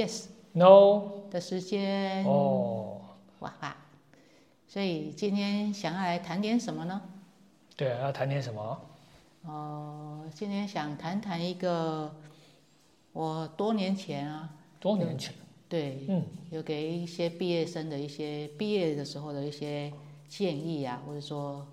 [0.00, 2.24] 哒哒欢迎来到 Yes，No 的时间。
[2.24, 3.00] 哦，
[3.40, 3.76] 哇哈！
[4.66, 7.02] 所以今天想要来谈点什么呢？
[7.76, 8.80] 对啊，要谈点什么？
[9.42, 12.14] 哦、今天想谈谈一个
[13.12, 15.34] 我多年前啊，多年前，
[15.68, 19.90] 对，嗯，有给一些毕业生的一些毕业的时候的一些
[20.28, 21.66] 建议啊，或者说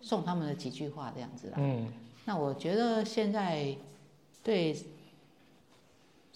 [0.00, 1.54] 送他们的几句话这样子啦。
[1.58, 1.86] 嗯，
[2.24, 3.76] 那我觉得现在
[4.42, 4.76] 对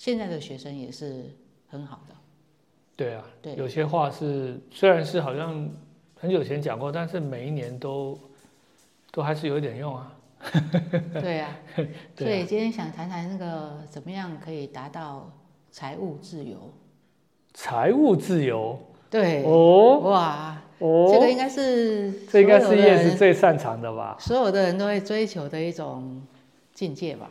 [0.03, 1.31] 现在的学生也是
[1.69, 2.15] 很好的。
[2.97, 5.71] 对啊，对有些话是虽然是好像
[6.19, 8.19] 很久以前讲过，但是每一年都
[9.13, 10.13] 都还是有一点用啊。
[11.23, 11.57] 对啊、
[12.19, 15.31] 所以今天想谈谈那个怎么样可以达到
[15.71, 16.59] 财务自由。
[17.55, 18.77] 财务自由
[19.09, 24.17] 对，哦哇，哦，这个应该是这应该是叶是最擅长的吧？
[24.19, 26.21] 所有的人都会追求的一种
[26.75, 27.31] 境界吧？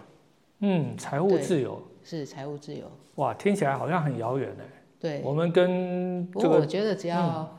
[0.59, 2.91] 嗯，财务自由，是财务自由。
[3.16, 4.63] 哇，听起来好像很遥远呢。
[4.99, 7.58] 对，我们跟不这个过我觉得只要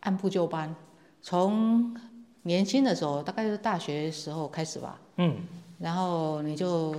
[0.00, 0.74] 按部就班，
[1.20, 1.94] 从
[2.42, 5.36] 年轻的时候，大概是大学时候开始吧，嗯。
[5.78, 6.94] 然后你就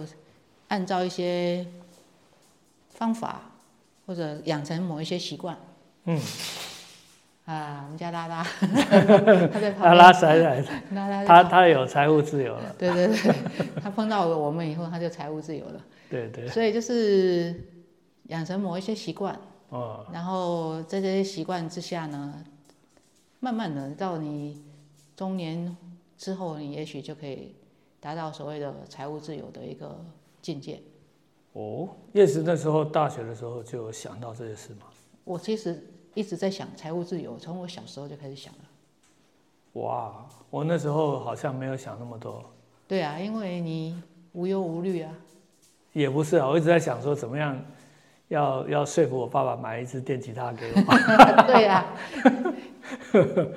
[0.67, 1.65] 按照一些
[2.89, 3.41] 方法
[4.05, 5.57] 或者养成某一些习惯。
[6.03, 6.19] 嗯，
[7.45, 9.95] 啊，我们家拉拉， 他在旁边。
[9.95, 10.11] 拉拉
[10.91, 13.33] 拉拉，他他有财务自由了，对对对，
[13.81, 15.81] 他碰到我们以后，他就财务自由了。
[16.09, 17.55] 对对，所以就是
[18.29, 22.43] 养成某一些习惯，哦，然后在这些习惯之下呢，
[23.39, 24.63] 慢慢的到你
[25.15, 25.75] 中年
[26.17, 27.55] 之后，你也许就可以
[27.99, 30.03] 达到所谓的财务自由的一个
[30.41, 30.81] 境界。
[31.53, 34.87] 哦，叶子那时候大学的时候就想到这些事吗？
[35.23, 35.83] 我其实
[36.13, 38.59] 一直在想财务自由，从我小时候就开始想了。
[39.73, 42.43] 哇，我那时候好像没有想那么多，
[42.87, 44.01] 对啊，因为你
[44.33, 45.15] 无忧无虑啊。
[45.93, 47.59] 也不是啊，我一直在想说怎么样
[48.27, 50.81] 要要说服我爸爸买一支电吉他给我。
[51.47, 51.95] 对啊，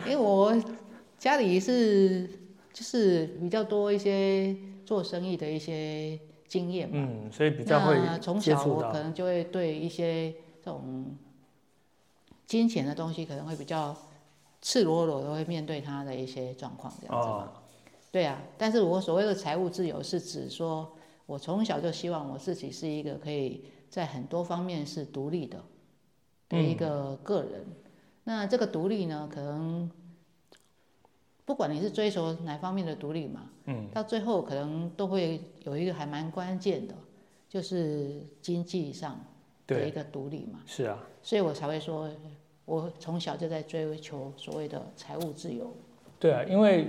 [0.04, 0.54] 因为我
[1.18, 2.28] 家里是
[2.72, 4.54] 就是比较多一些
[4.84, 6.94] 做生意的一些经验嘛。
[6.96, 9.02] 嗯，所以比较会那从小我可。
[9.02, 10.30] 能就会对一些
[10.62, 11.16] 这种
[12.46, 13.96] 金钱的东西，可能会比较
[14.60, 17.34] 赤裸裸的会面对他的一些状况，这样子嘛。
[17.34, 17.48] 哦，
[18.12, 20.92] 对啊，但是我所谓的财务自由，是指说
[21.26, 25.62] 我从小就希望我自己是一个可以在很多方面是独立的
[26.48, 27.66] 的一个个人。
[28.24, 29.88] 那这个独立呢，可能
[31.44, 36.94] 不管你是追求哪方面的独立嘛，嗯，到最后可能都会有一个还蛮关键的，
[37.48, 39.20] 就是经济上
[39.66, 40.60] 的一，个独立嘛。
[40.66, 42.10] 是啊，所以我才会说，
[42.64, 45.72] 我从小就在追求所谓的财务自由。
[46.18, 46.88] 对啊，因为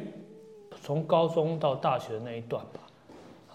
[0.81, 2.86] 从高中到大学那一段吧，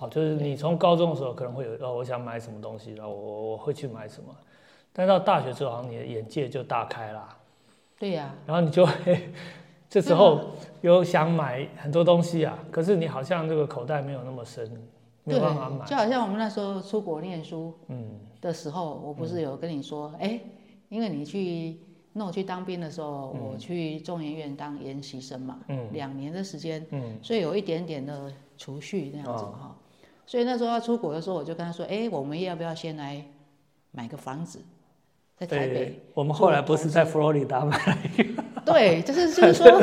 [0.03, 4.35] 好，就是你从高中的时候可能会有，哦，我想买什么东西，然后我我会去买什么，
[4.93, 7.29] 但到大学之后，好像你的眼界就大开啦，
[8.01, 9.31] 对呀、然后你就会
[9.89, 10.41] 这时候
[10.81, 14.69] 有想买很多东西啊，可是你好像这个口袋没有那么深，
[15.23, 20.41] 没有办法买，就好像我们那时候出国念书嗯，的时候，我不是有跟你说，哎、
[20.89, 21.79] 因为你去
[22.13, 25.93] 那我去当兵的时候，我去中研院当研习生嘛，嗯。
[25.93, 29.55] 两年的时间，嗯，所以有一点点的储蓄那样子哦。
[29.61, 29.77] 哈、
[30.33, 33.23] 所以那时候要出国的时候，我就跟他说，哎、我们要不要先来
[33.91, 34.59] 买个房子，
[35.37, 36.01] 在台北？
[36.15, 37.99] 我们后来不是在佛罗里达买，
[38.65, 39.83] 对，就是就是说，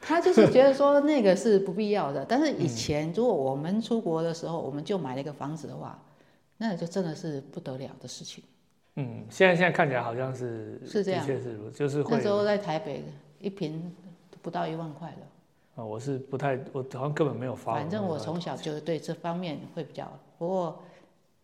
[0.00, 2.24] 他就是觉得说那个是不必要的。
[2.24, 5.96] 但是以嗯前如果我们出国的时候，我们就买了一个房子的话，
[6.56, 8.42] 那就真的是不得了的事情。
[8.96, 13.04] 嗯，现在现在看起来好像是是这样的确是如，就是会那时候在台北
[13.38, 13.94] 一平
[14.42, 15.26] 不到一万块了。
[15.78, 17.74] 啊，我是不太，我好像根本没有发。
[17.74, 20.82] 反正我从小就对这方面会比较，不过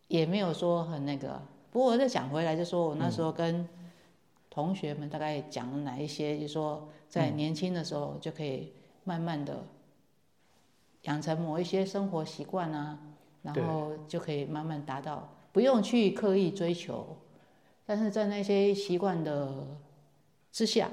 [0.09, 1.41] 也没有说很那个。
[1.71, 3.69] 不过我再讲回来，就说我那时候跟
[4.51, 8.73] 同学们大概讲了哪一些，就说在年轻的时候就可以
[9.05, 9.65] 慢慢的
[11.03, 12.99] 养成某一些生活习惯啊，
[13.43, 17.17] 然后就可以慢慢达到，不用去刻意追求，
[17.87, 19.65] 但是在那些习惯的
[20.51, 20.91] 之下，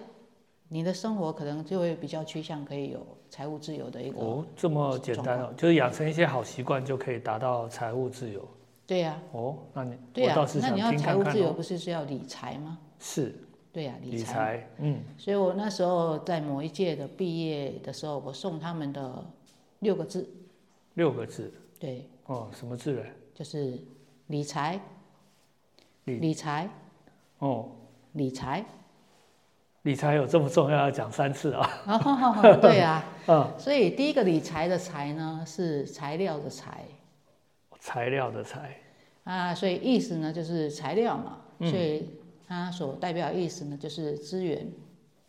[0.73, 4.21] 你的生活可能就会比较趋向可以有财务自由的一个。
[4.21, 8.47] 哦，这么简单哦，就是养成一些好习惯就可以达到财务自由。
[8.88, 11.53] 对呀、哦，那你对呀、那你要财务自由，哦。
[11.53, 12.79] 不是是要理财吗？
[13.00, 13.35] 是
[13.73, 14.33] 对呀、理财。
[14.33, 19.25] 财，嗯，所以我那时候在某一届的毕业的时候，我送他们的
[19.79, 20.25] 六个字，
[20.94, 23.03] 六个字对，哦，什么字呢？
[23.35, 23.77] 就是
[24.27, 24.79] 理财、
[26.06, 26.69] 理理财、
[27.39, 27.69] 哦，
[28.13, 28.63] 理财。
[29.83, 31.67] 理财有这么重要，要讲三次啊？
[31.87, 36.85] 啊，对啊、 嗯，所以第一个理财的财呢是材料的材，
[37.79, 38.77] 材料的材，
[39.23, 41.69] 啊，所以意思呢就是材料嘛，嗯。
[41.69, 42.07] 所以
[42.47, 44.71] 它所代表的意思呢就是资源，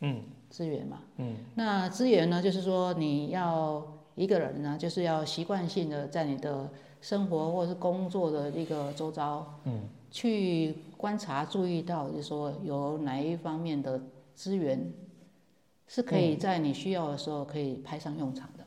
[0.01, 0.23] 嗯。
[0.51, 0.99] 资源嘛。
[1.17, 1.35] 嗯。
[1.55, 3.83] 那资源呢，就是说你要
[4.17, 6.69] 一个人呢，就是要习惯性的在你的
[7.01, 13.99] 生活或是工作的一个周遭，嗯，去观察、注意到，就是说有哪一方面的
[14.35, 14.93] 资源
[15.87, 18.67] 是可嗯以在你需要的时候可以派上用场的。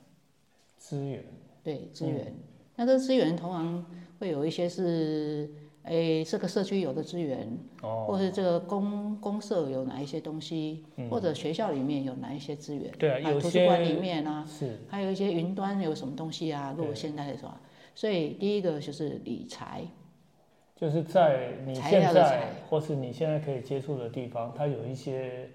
[0.78, 1.24] 资源，
[1.64, 2.34] 对，资源。
[2.76, 3.86] 那这资源通常
[4.20, 5.50] 会有一些是，
[5.84, 14.78] 诶，这个社区有的资源，哦，或是这个公公社有哪一些东西，或者学校里面有哪一些资源，对啊，有图书馆里面啊，是。
[14.88, 16.96] 还有一些云端有什么东西啊，如果对。
[16.96, 17.60] 现在的话，
[17.96, 19.88] 所以第一个就是理财，
[20.76, 25.50] 就是在你材现在或是你现在可以接触的地方，它有一些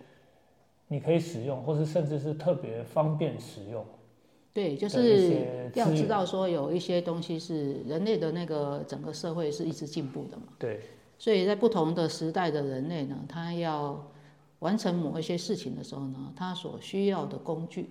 [0.88, 3.84] 你可以使用，或是甚至是特别方便使用
[4.52, 5.46] 对，就是。
[5.74, 10.80] 要知道说有一些东西是人类的那个整个社会是一直进步的嘛，对，
[11.16, 14.04] 所以在不同的时代的人类呢，他要
[14.58, 17.88] 完成某一些事情的时候呢，他所需要的工具，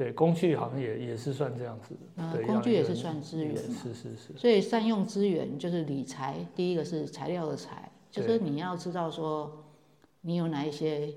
[0.00, 2.22] 对，工具好像也也是算这样子的。
[2.22, 3.76] 呃，工具也是算资源嘛。
[3.82, 9.62] 是是是，所以善用资源就是理财，第一个是材料的材，就是你要知道说
[10.22, 11.12] 你有哪一些，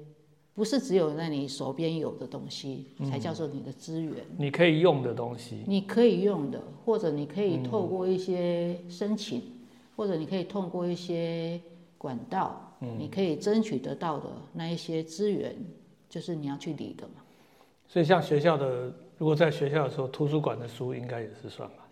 [0.54, 5.64] 不是只有在你手边有的东西才叫做你的资源，你可以用的东西。
[5.66, 9.44] 你可以用的，或者你可以透过一些申请，
[9.96, 11.58] 或者你可以透过一些
[11.98, 15.56] 管道，你可以争取得到的那一些资源，
[16.10, 17.23] 就是你要去理的嘛。
[17.94, 21.88] 所以像学校的，如果在学校的时候，图书馆的书应该也是算吧？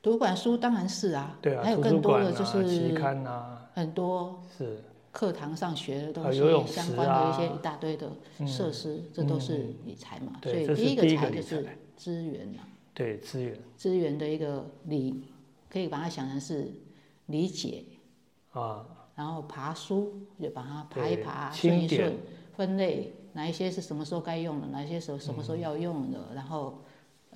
[0.00, 4.80] 图书馆书当然是啊，对啊，还有更多的就是期刊啊，很多是。
[5.10, 6.38] 课堂上学的东西，
[6.72, 8.12] 相池关的一些啊一大堆的
[8.46, 10.34] 设施，这都是理财嘛。
[10.40, 11.66] 所以第一个财就是
[11.96, 12.62] 资源啊，
[12.94, 13.58] 对资源。
[13.76, 15.24] 资源的一个理，
[15.68, 16.72] 可以把它想成是
[17.26, 17.82] 理解，
[18.52, 18.86] 啊，
[19.16, 22.14] 然后爬书就把它爬一爬，顺一顺，
[22.56, 26.82] 分类哪一些是什么时候该用的，哪一些时候什么时候要用的，然后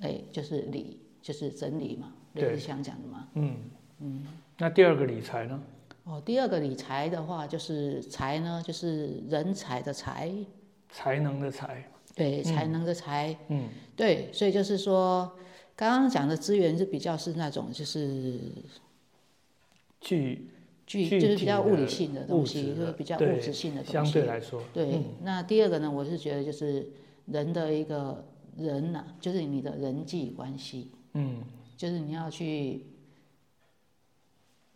[0.01, 2.49] 哎就是理，就是整理嘛，对。
[2.49, 3.27] 类似像讲的嘛。
[3.33, 3.57] 嗯。
[3.99, 4.27] 嗯。
[4.57, 5.61] 那第二个理财呢？
[6.03, 10.31] 哦，第二个理财的话，就是财呢，就是人才的才，
[10.87, 11.83] 才能的才，
[12.13, 15.35] 对，才能的才，嗯，对，所以就是说，
[15.75, 18.39] 刚刚讲的资源是比较是那种就是
[19.99, 20.47] 具
[20.85, 23.91] 具，就是比较物理性的东西，就是比较物质性的东西。
[23.93, 26.87] 相对来说，对，那第二个呢，我是觉得就是
[27.25, 28.23] 人的一个
[28.57, 31.43] 人呐、就是你的人际关系，嗯，
[31.75, 32.85] 就是你要去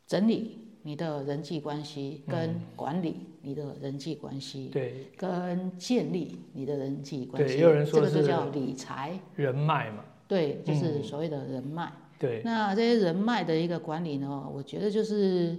[0.07, 7.53] 整理你的人际关系，跟管理你的人际关系，对，跟建立你的人际关系。
[7.53, 11.91] 对也有人说这个就叫理财，人脉嘛，对，就是所谓的人脉。
[12.17, 15.57] 对，那这些人脉的一个管理呢，我觉得就是，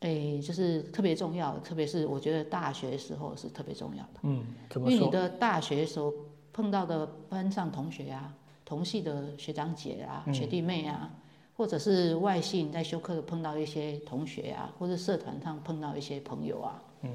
[0.00, 5.10] 诶，就是特别重要，特别是我觉得大学时候是特别重要的，嗯，怎因为你？
[5.10, 6.12] 的大学时候
[6.52, 8.34] 碰到的班上同学啊，
[8.64, 11.10] 同系的学长姐啊、嗯学弟妹啊，
[11.56, 17.10] 或者是外系你在修课碰到一些同学啊，或者社团上碰到一些朋友啊，嗯，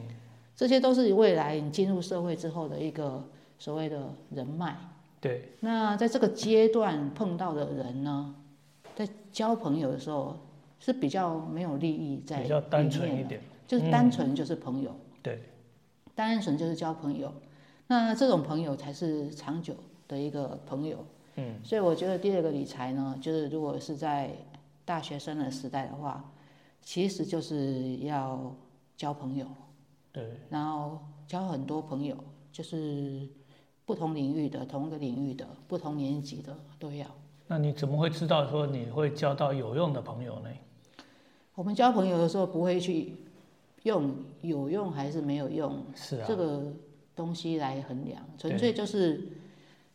[0.55, 3.23] 这些都是未来你进入社会之后的一个
[3.59, 4.75] 所谓的人脉。
[5.19, 8.33] 对，那在这个阶段碰到的人呢，
[8.95, 10.35] 在交朋友的时候
[10.81, 15.39] 是比较没有利益在比较单纯一点，就是单纯就是朋友，对，
[16.15, 17.31] 单纯就是交朋友。
[17.85, 19.75] 那这种朋友才是长久
[20.07, 21.05] 的一个朋友。
[21.35, 24.31] 嗯，所以我觉得第二个理财呢，就是如果是在
[24.83, 26.33] 大学生的时代的话，
[26.81, 28.53] 其实就是要
[28.97, 29.45] 交朋友，
[30.11, 32.17] 对，然后交很多朋友，
[32.51, 33.29] 就是
[33.85, 37.05] 不同领域的、同一个领域的、不同年级的都要。
[37.47, 40.49] 那你怎么会知道说你会交到有用的朋友呢？
[41.61, 43.13] 我们交朋友的时候不会去
[43.83, 46.73] 用有用还是没有用是啊这，个
[47.15, 49.27] 东西来衡量，纯粹就是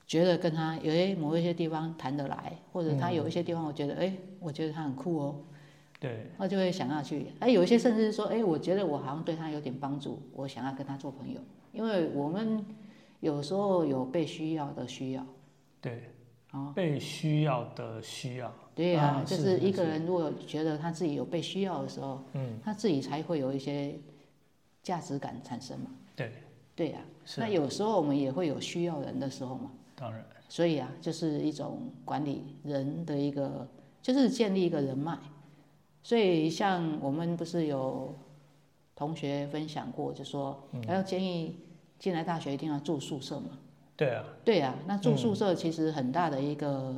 [0.07, 5.35] 觉得跟他有些某一些地方谈得来，或者他有一些地方我觉得哎、我觉得他很酷哦，
[5.99, 7.33] 对，那就会想要去。
[7.41, 11.41] 哎，有一些甚至是说哎，我觉得我好像对他有点帮助，我想要跟他做朋友，
[11.73, 12.65] 因为我们
[13.19, 15.27] 有时候有被需要的需要。
[15.81, 16.11] 对，
[16.53, 23.95] 哦被需要的需要，对呀、啊就是一个人如果觉得他自己有被需要的时候，嗯，他自己才会有一些
[24.83, 25.91] 价值感产生嘛。
[26.15, 26.33] 对，
[26.75, 29.71] 对呀、是那有时候我们也会有需要人的时候嘛。
[29.95, 33.67] 当然，所以啊，就是一种管理人的一个，
[34.01, 35.19] 就是建立一个人脉。
[36.03, 38.15] 所以像我们不是有
[38.95, 41.57] 同学分享过，就说要建议
[41.99, 43.59] 进来大学一定要住宿舍嘛。
[43.97, 46.95] 对啊，对啊，那住宿舍其实很大的一个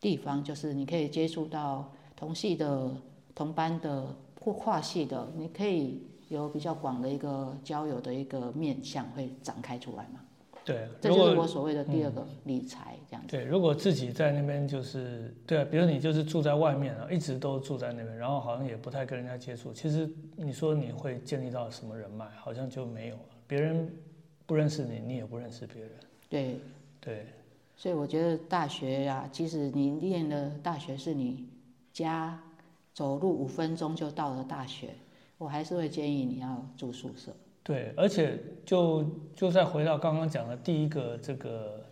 [0.00, 2.90] 地方，就是你可以接触到同系的
[3.34, 4.06] 同班的
[4.40, 10.20] 或跨系的，你可以有比较广的一个交友的一个面向会展开出来嘛。
[10.64, 13.28] 对，这就是我所谓的第二个理财这样子。
[13.28, 19.72] 对，如果自己在那边就是对啊，比如你就是住在外面啊，一直都住在那边，然后好像也不太跟人家接触。
[19.72, 23.22] 其实你说你会建立到什么人脉，好像就没有了。
[23.46, 23.90] 别人
[24.46, 25.90] 不认识你，你也不认识别人。
[26.30, 26.58] 对，
[27.00, 27.26] 对，
[27.76, 31.46] 所以我觉得大学呀、即使你念的大学是你
[31.92, 32.40] 家
[32.94, 34.90] 走路五分钟就到了大学，
[35.36, 37.32] 我还是会建议你要住宿舍。
[37.62, 41.84] 对，而且就就再回到刚刚讲的第一个这个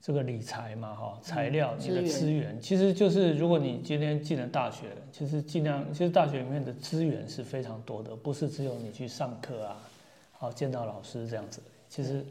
[0.00, 9.76] 这个理财嘛，哈，材料、你的资源资源，其实就是如果你今天进了大学，其实尽量，其实大学里面的资源是非常多的，不是只有你去上课啊，
[10.32, 12.24] 好见到老师这样子，其实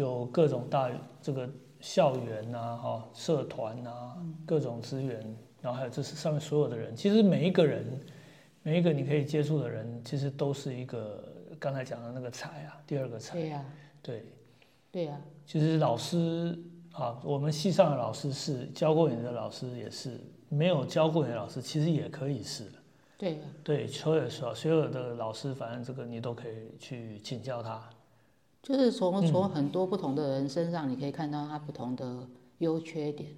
[0.00, 0.90] 有各种大
[1.20, 1.48] 这个
[1.80, 5.20] 校园呐、哈，社团呐、各种资源，
[5.60, 7.84] 然后还有这是上面所有的人，其实每一个人。
[8.64, 11.24] 每一个你可以接触的人，其实都是一个
[11.58, 13.38] 刚才讲的那个财啊，第二个财。
[13.38, 13.64] 对呀、
[14.02, 14.26] 对，
[14.90, 16.58] 对呀、其实老师
[16.92, 22.64] 啊，我们系上的老师是教过你的老师也是，没有教过你的老师其实也可以是。
[23.16, 27.88] 对呀、对，所有所所有的老师，反正这个你都可以去请教他。
[28.68, 33.30] 就是从从很多不同的人身上，你可以看到他不同的优缺点。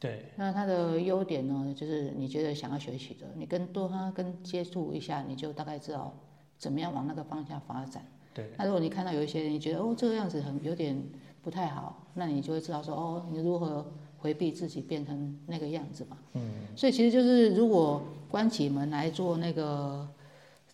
[0.00, 6.14] 对，那他的优点呢，就是你觉得想要学习的，你跟多他跟接触一下，你就大概知道
[6.56, 8.02] 怎么样往那个方向发展。
[8.32, 10.96] 对，那如果你看到有一些人，你觉得哦这个样子很有点
[11.42, 13.84] 不太好，那你就会知道说哦你如何
[14.16, 16.16] 回避自己变成那个样子嘛。
[16.32, 16.50] 嗯。
[16.74, 20.08] 所以其实就是如果关起门来做那个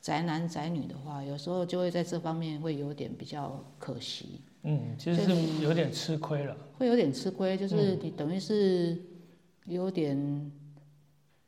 [0.04, 6.54] 宅男宅女的话，有时候就会在这方面会有点比较可惜，嗯，其实是有点吃亏了。
[6.78, 9.02] 会有点吃亏，就是你等于是
[9.64, 10.52] 有点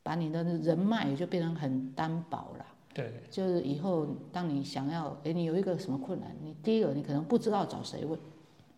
[0.01, 2.65] 把你的人脉就变成很单薄了。
[2.95, 8.19] 对，就是以后当你想要，哎，你有一个什么困难，你第一个你可能不知道找谁问，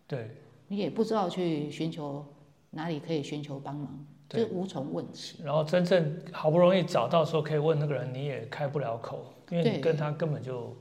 [0.06, 0.30] 对，
[0.68, 2.22] 你也不知道去寻求
[2.68, 5.42] 哪里可以寻求帮忙，就对无从问起。
[5.42, 10.76] 然后真正好不容易找到说可以问那个人，你也开不了口，因为你跟他根本就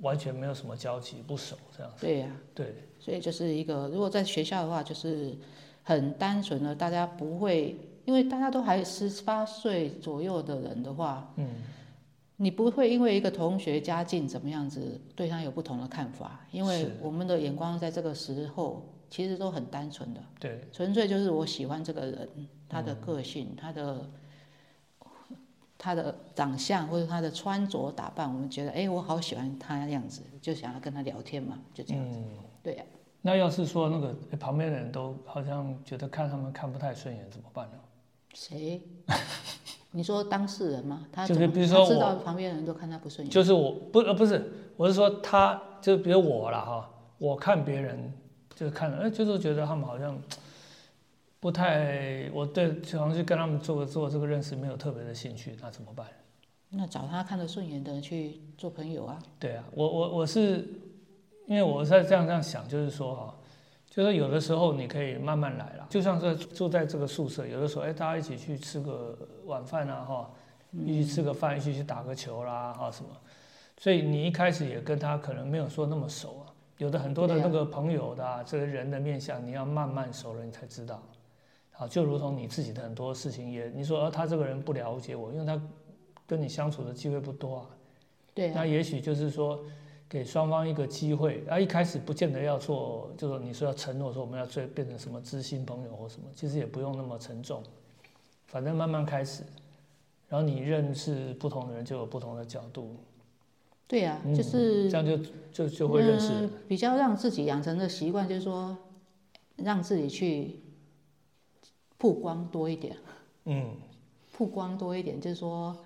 [0.00, 2.06] 完全没有什么交集，不熟这样子。
[2.06, 5.34] 对呀、对，所以就是一个，如果在学校的话，就是
[5.82, 11.46] 很单纯的，大家不会，因为大家都还十八岁左右的人的话，嗯，
[12.36, 22.28] 你不会因为一个同学家境怎么样子，对他有不同的看法，因为我们的眼光在这个时候其实都很单纯的，对，纯粹就是我喜欢这个人，
[22.68, 24.08] 他的个性，他的。
[25.86, 32.18] 他的长相或者他的穿着打扮，我们觉得，哎，我好喜欢他的样子，就想要跟他聊天嘛，就这样子。
[32.18, 32.26] 嗯。
[32.60, 32.84] 对呀、
[33.22, 37.78] 那要是说那个诶旁边的人都好像觉得看他们看不太顺眼，怎么办呢？
[38.34, 38.82] 谁？
[39.92, 41.06] 你说当事人吗？
[41.12, 44.44] 他就是比如说我知道旁边的人都看他不顺眼，就是我不呃不是，
[44.76, 48.12] 我是说他就比如我了哈，我看别人
[48.56, 50.20] 就是看了，哎，就是觉得他们好像
[51.46, 52.66] 不太，我对
[52.98, 56.04] 好像去跟他们做做这个认识没有特别的兴趣，那怎么办？
[56.70, 59.16] 那找他看得顺眼的人去做朋友啊。
[59.38, 60.68] 对啊，我我我是
[61.46, 63.34] 因为我在这样这样想，就是说哈，
[63.88, 70.30] 就是有的时候你可以慢慢来啦，就像是住在这个宿舍，有的时候哎，大家一起去吃个晚饭啊哈，
[70.72, 73.10] 一起吃个饭，一起去打个球啦哈什么，
[73.78, 81.00] 所以你一开始也跟他可能没有说那么熟啊，有的很多的那个朋友的、啊、这个人的面相，你要慢慢熟了你才知道。
[81.78, 85.60] 好，就如同你自己的很多事情也，你说、啊、他这个人不了解我，因为他
[86.26, 87.66] 跟你相处的机会不多啊。
[88.32, 89.62] 对啊，那也许就是说，
[90.08, 97.62] 给双方一个机会，啊，一开始不见得要做，就是你说要承诺说我们要最变成什么知心朋友或什么，其实也不用那么沉重，
[98.46, 99.42] 反正慢慢开始，
[100.28, 102.96] 然后你认识不同的人就有不同的角度，
[103.86, 105.18] 对啊，嗯就是这样就
[105.52, 108.76] 就就会认识嗯比较让自己养成的习惯，就是说
[109.56, 110.60] 让自己去
[111.98, 112.96] 曝光多一点，
[113.44, 113.70] 嗯，
[114.32, 115.76] 曝光多一点，就是说。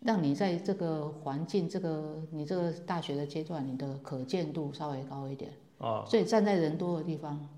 [0.00, 5.50] 让你在这个环境、这个你这个大学的阶段，你的可见度稍微高一点。
[5.78, 7.48] 啊，所以站在人多的地方，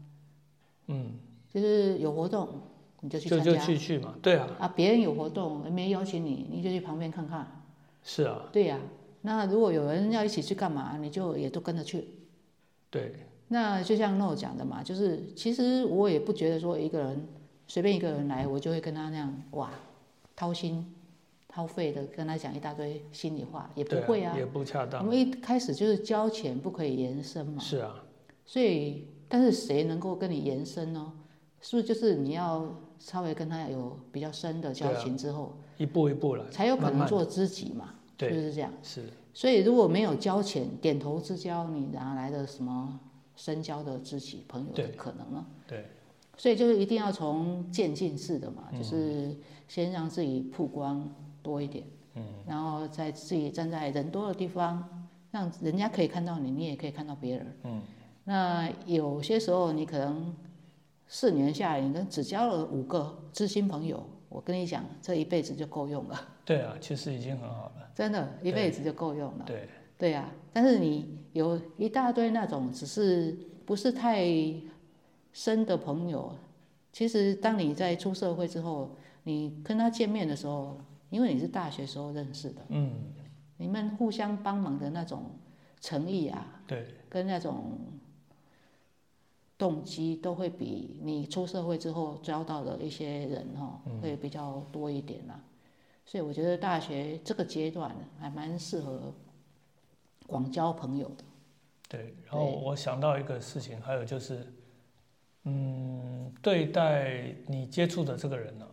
[0.87, 1.19] 嗯，
[1.53, 2.49] 就是有活动
[3.01, 7.65] 你就去就就去去嘛，对啊，啊，别人有活动没邀请你，你就去旁边看看。
[8.03, 8.79] 是啊，对呀、
[9.23, 12.09] 那如果有人要一起去干嘛，你就也都跟着去。
[12.89, 13.13] 对，
[13.49, 17.29] 那就像 No 讲的嘛，就是其实我也不觉得说一个人
[17.69, 19.71] 随便一个人来，我就会跟他那样哇
[20.35, 20.85] 掏心
[21.47, 24.37] 掏肺的跟他讲一大堆心里话，也不对会啊。
[24.37, 28.03] 也不恰我当，们一开始就是交钱不可以延伸嘛，是啊，
[28.45, 31.13] 所以但是谁能够跟你延伸呢？
[31.61, 37.95] 是不是就是你要稍微跟他有比较深的交情之后，一步一步来，才有可能做知己嘛？
[38.17, 38.73] 对，是这样？
[38.83, 42.99] 是，所以如果没有交钱，点头之交，你哪来的什么
[43.37, 45.47] 深交的知己朋友的可能呢？
[45.67, 45.85] 对，
[46.39, 49.37] 所以就是一定要从渐进式的嗯嘛，就是
[49.69, 51.07] 先让自己曝光
[51.43, 57.83] 多一点，嗯，然后在自己站在人多的地方，让人家可以看到你，你也可以看到别人，嗯，
[58.25, 60.35] 那有些时候你可能
[61.09, 69.45] 四年下来，你跟只交了五个知心朋友，我跟你讲，这一辈子就够用了， 对啊，其实已经很好了，真的，一辈子就够用了。
[69.45, 69.69] 对，
[69.99, 74.25] 对啊、但是你有一大堆那种只是不是太
[75.39, 76.35] 深的朋友，
[76.93, 78.91] 其实当你在出社会之后，
[79.23, 80.77] 你跟他见面的时候，
[81.11, 82.93] 因为你是大学时候认识的，嗯，
[83.57, 85.27] 你们互相帮忙的那种
[85.81, 87.79] 诚意啊，对，跟那种
[89.57, 95.41] 动机，都会比你出社会之后交到的一些人哈、嗯会比较多一点啦。
[96.05, 99.15] 所以我觉得大学这个阶段还蛮适合
[100.27, 101.25] 广交朋友的。
[101.89, 104.45] 对，然后我想到一个事情，还有就是，
[105.45, 108.67] 嗯，对待你接触的这个人呢、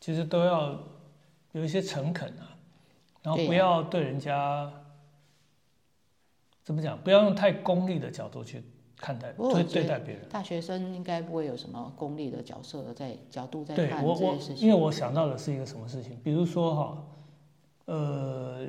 [0.00, 0.78] 其实都要
[1.52, 2.56] 有一些诚恳啊，
[3.22, 4.72] 然后不要对人家
[6.62, 8.62] 怎么讲，不要用太功利的角度去
[8.96, 10.28] 看待对对待别人。
[10.28, 14.68] 大学生应该不会有什么功利的角色在角度在看对我我这些事，情。
[14.68, 17.04] 因为我想到的是一个什么事情，比如说哈，
[17.86, 18.66] 呃，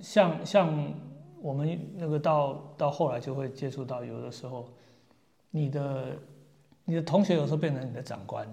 [0.00, 0.94] 像像
[1.40, 4.68] 我们那个到到后来就会接触到，有的时候
[5.56, 6.18] 你的
[6.84, 8.44] 你的同学有时候变成你的长官，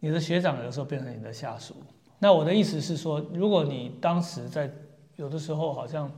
[0.00, 1.74] 你的学长有时候变成你的下属。
[2.18, 4.70] 那我的意思是说，如果你当时在
[5.16, 6.10] 有的时候好像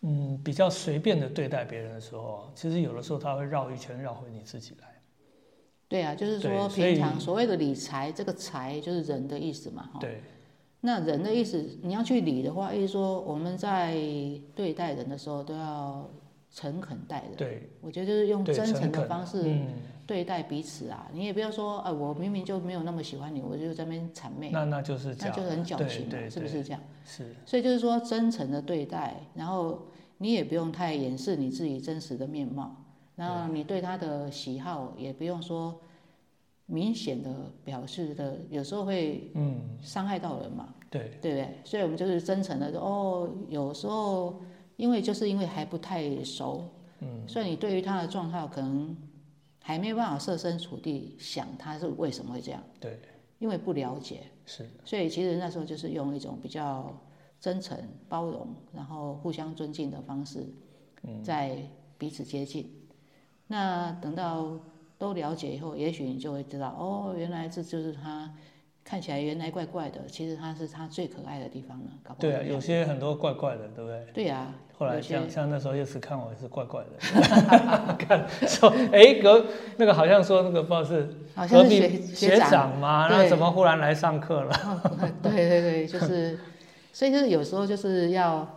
[0.00, 4.88] 嗯比较随便的对待别人的时候啊，其实有的时候他会绕一圈绕回你自己来。
[5.86, 10.00] 对啊，就是说平常所谓的理财，这个财就是人的意思嘛，哈。
[10.00, 10.22] 对
[10.80, 14.00] 那人的意思，你要去理的话，意思说我们在
[14.54, 16.08] 对待人的时候都要
[16.50, 17.36] 诚恳待人。
[17.36, 19.66] 对我觉得就是用对，真诚的方式嗯。
[20.06, 26.80] 对待彼此啊，你也不要说，啊，我明明就没有那么喜欢你，我就在那边谄媚，那那就是假那就很矫情嘛，是不是这样？
[27.04, 29.86] 是，所以就是说真诚的对待，然后
[30.18, 32.74] 你也不用太掩饰你自己真实的面貌，
[33.14, 35.80] 然后你对他的喜好也不用说
[36.66, 37.32] 明显的
[37.64, 41.48] 表示的，有时候会嗯，伤害到人嘛，对对不对？
[41.62, 44.40] 所以我们就是真诚的说，哦，有时候
[44.80, 46.64] 因为就是因为还不太熟，
[47.00, 48.96] 嗯，所以你对于他的状态可能
[49.62, 52.98] 还没有办法设身处地想他是为什么会这样，对
[53.38, 54.22] 因为不了解。
[54.46, 56.98] 是，所以其实那时候就是用一种比较
[57.38, 60.44] 真诚、包容，然后互相尊敬的方式，
[61.22, 61.56] 在
[61.96, 62.68] 彼此接近。
[63.46, 64.58] 那等到
[64.98, 68.34] 都了解以后，也许你就会知道，哦，原来这就是他
[68.84, 74.06] 看起来原来怪怪的，其实他是他最可爱的地方了，搞不好对啊，有些很多怪怪的，对不对？
[74.12, 83.16] 对呀、后来像像那时候又是看我也是怪怪的， 看说哎隔那个好像说那个不知道是好隔壁像是学学长，长嘛，对。
[83.18, 84.52] 那怎么忽然来上课了？
[84.64, 86.38] 哦对对对， 就是，
[86.92, 88.48] 所以就是有时候就是要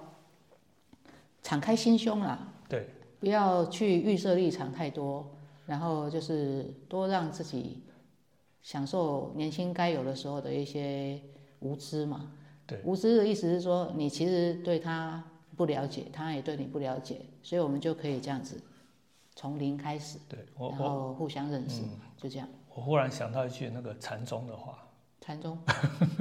[1.41, 2.87] 敞开心胸啦，对。
[3.19, 5.25] 不要去预设立场太多，
[5.65, 7.81] 然后就是多让自己
[8.63, 11.19] 享受年轻该有的时候的一些
[11.59, 12.31] 无知嘛。
[12.65, 15.23] 对，无知的意思是说，你其实对他
[15.55, 18.59] 不了解，他也对你不了解，所以我们就可以这样子
[19.35, 22.47] 从零开始，对，然后互相认识，嗯就这样。
[22.73, 24.79] 我忽然想到一句那个禅宗的话，
[25.19, 25.57] 禅宗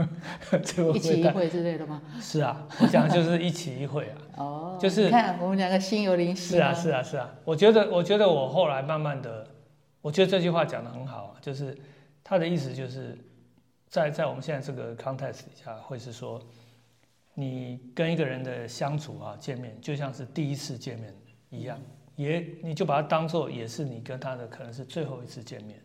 [0.95, 2.03] 一起一会之类的吗？
[2.21, 4.19] 是啊，我讲就是一起一会啊。
[4.37, 7.33] 哦，就是你看我们两个心有灵犀是啊，是啊，是啊。
[7.45, 9.47] 我觉得，我觉得我后来慢慢的，
[10.01, 11.79] 我觉得这句话讲的很好啊，就是
[12.25, 13.19] 他的意思就是
[13.89, 16.41] 在在我们现在这个 context 底下，会是说，
[17.35, 21.15] 你跟一个人的相处啊，见面就像是第一次见面
[21.51, 21.79] 一样，
[22.17, 25.81] 也你就把它当做也是你跟他的可能是最后一次见面，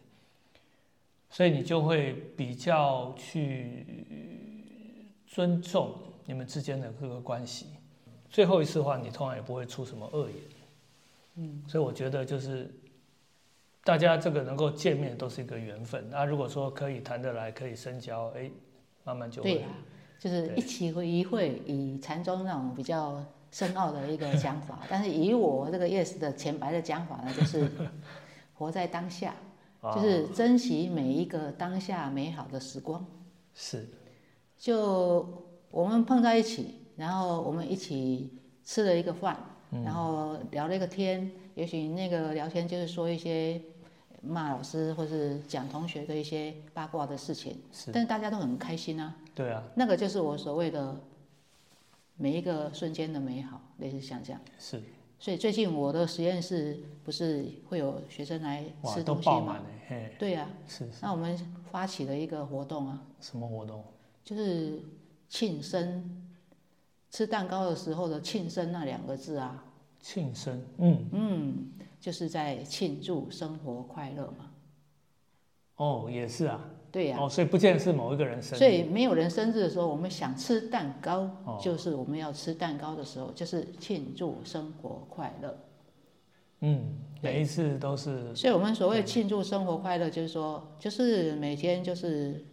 [1.30, 3.86] 所以你就会比较去
[5.26, 7.68] 尊重你们之间的各个关系。
[8.30, 10.40] 最后一次的话，你通常也不会出什么恶言。
[11.36, 12.70] 嗯，所以我觉得就是
[13.88, 16.10] 大家这个能够见面都是一个缘分。
[16.10, 18.52] 那如果说可以谈得来，可以深交，哎，
[19.06, 19.68] 慢慢就会对呀、
[20.20, 27.66] 就是一起会一会，以禅宗那种比较深奥的一个讲法，但是以我这个 yes 的浅白的讲法呢，就是
[28.56, 29.34] 活在当下，
[29.80, 29.96] 啊。
[29.96, 33.06] 就是珍惜每一个当下美好的时光。
[33.54, 33.88] 是。
[34.58, 35.26] 就
[35.72, 39.38] 我们碰在一起，然后我们一起吃了一个饭，
[39.70, 43.62] 然后聊了一个天，也许那个聊天就是说一些
[44.22, 49.16] 骂老师或是讲同学的一些八卦的事情，是，但是大家都很开心啊。
[49.36, 51.00] 对啊，那个就是我所谓的
[52.16, 54.42] 每一个瞬间的美好，类似像这样。
[54.58, 54.82] 是，
[55.20, 59.32] 所以最近我的实验室不是会有学生来，吃东西吗？
[59.32, 59.58] 都爆满？
[59.58, 60.90] 了，嘿，对呀、是。
[61.02, 61.38] 那我们
[61.70, 63.84] 发起了一个活动啊，什么活动？
[64.24, 64.82] 就是
[65.30, 66.28] 庆生，
[67.12, 69.64] 吃蛋糕的时候的庆生那两个字啊，
[70.02, 74.52] 庆生，嗯，嗯，就是在庆祝生活快乐嘛。
[75.76, 76.60] 哦，也是啊，
[76.92, 81.60] 对呀、哦，所以不见得是某一个人生日，所以没有人生日的时候，我们想吃蛋糕，哦。
[81.62, 85.56] 就是我们要吃蛋糕的时候，就是庆祝生活快乐。
[86.62, 92.44] 嗯，每一次都是，所以我们所谓庆祝生活快乐，就是说，就是每天就是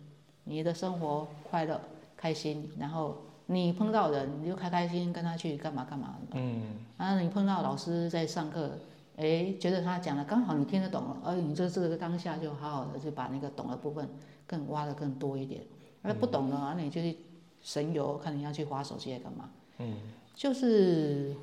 [0.44, 1.80] 你的生活快乐、
[2.14, 6.18] 开心，然后你碰到人，你就开开心心跟他去干嘛干嘛。
[6.32, 6.60] 嗯，
[6.98, 8.72] 然后你碰到老师在上课，
[9.16, 14.08] 哎，觉得他讲的刚好你听得懂了，而你就这个当下就好好的就把那个懂的部分
[14.46, 15.62] 更挖的更多一点。
[16.02, 17.16] 那不懂的啊，那你就去
[17.62, 19.50] 神游，看你要去划手机来干嘛？
[19.78, 19.96] 嗯，
[20.34, 21.34] 就是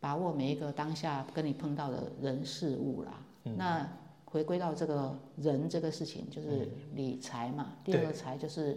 [0.00, 3.12] 把握每一个当下跟你碰到的人事物啦。
[3.44, 3.88] 嗯那
[4.24, 7.74] 回归到这个人这个事情，就是理财嘛。
[7.84, 8.76] 第二个对财就是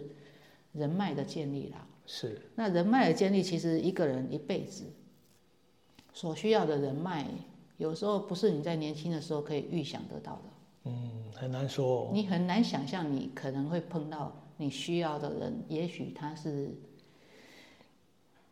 [0.72, 1.86] 人脉的建立啦。
[2.06, 4.84] 是，那人脉的建立，其实一个人一辈子
[6.12, 7.26] 所需要的人脉，
[7.80, 10.42] 有时候不是你在年轻的时候可以预想得到的。
[10.84, 16.78] 嗯，很难说、哦，你很难想象你可能会碰到你需要的人，也许他是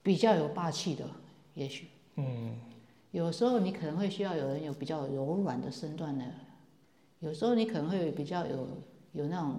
[0.02, 1.04] 比较有霸气的，
[1.52, 2.56] 也许嗯，
[3.10, 6.24] 有时候你可能会需要有人有比较柔软的身段的，
[7.20, 8.66] 有时候你可能会比较有
[9.12, 9.56] 有那种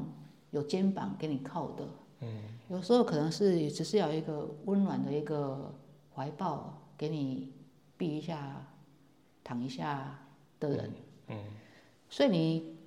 [0.50, 1.88] 有肩膀给你靠的，
[2.22, 5.72] 嗯，有时候可能是只是要一个温暖的一个
[6.16, 7.54] 怀抱给你
[7.98, 8.66] 避一下、
[9.50, 10.16] 躺一下
[10.60, 10.92] 的人，
[11.30, 11.36] 嗯，
[12.08, 12.78] 所以你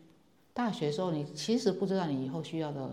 [0.55, 2.88] 大学的时候，你其实不知道你以后需要的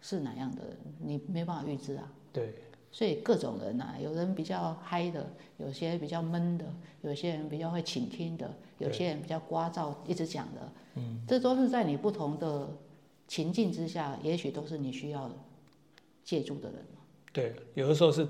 [0.00, 2.08] 是哪样的人，你没办法预知啊。
[2.32, 2.54] 对，
[2.92, 6.64] 所以各种人啊，有人比较嗨的，有些比较闷的，
[7.00, 12.68] 有些人比较会倾听的，有些人比较聒噪一直讲的，嗯，这都是在你不同的
[13.26, 15.28] 情境之下，也许都是你需要
[16.22, 16.84] 借助的人。
[17.32, 18.24] 对，有的时候是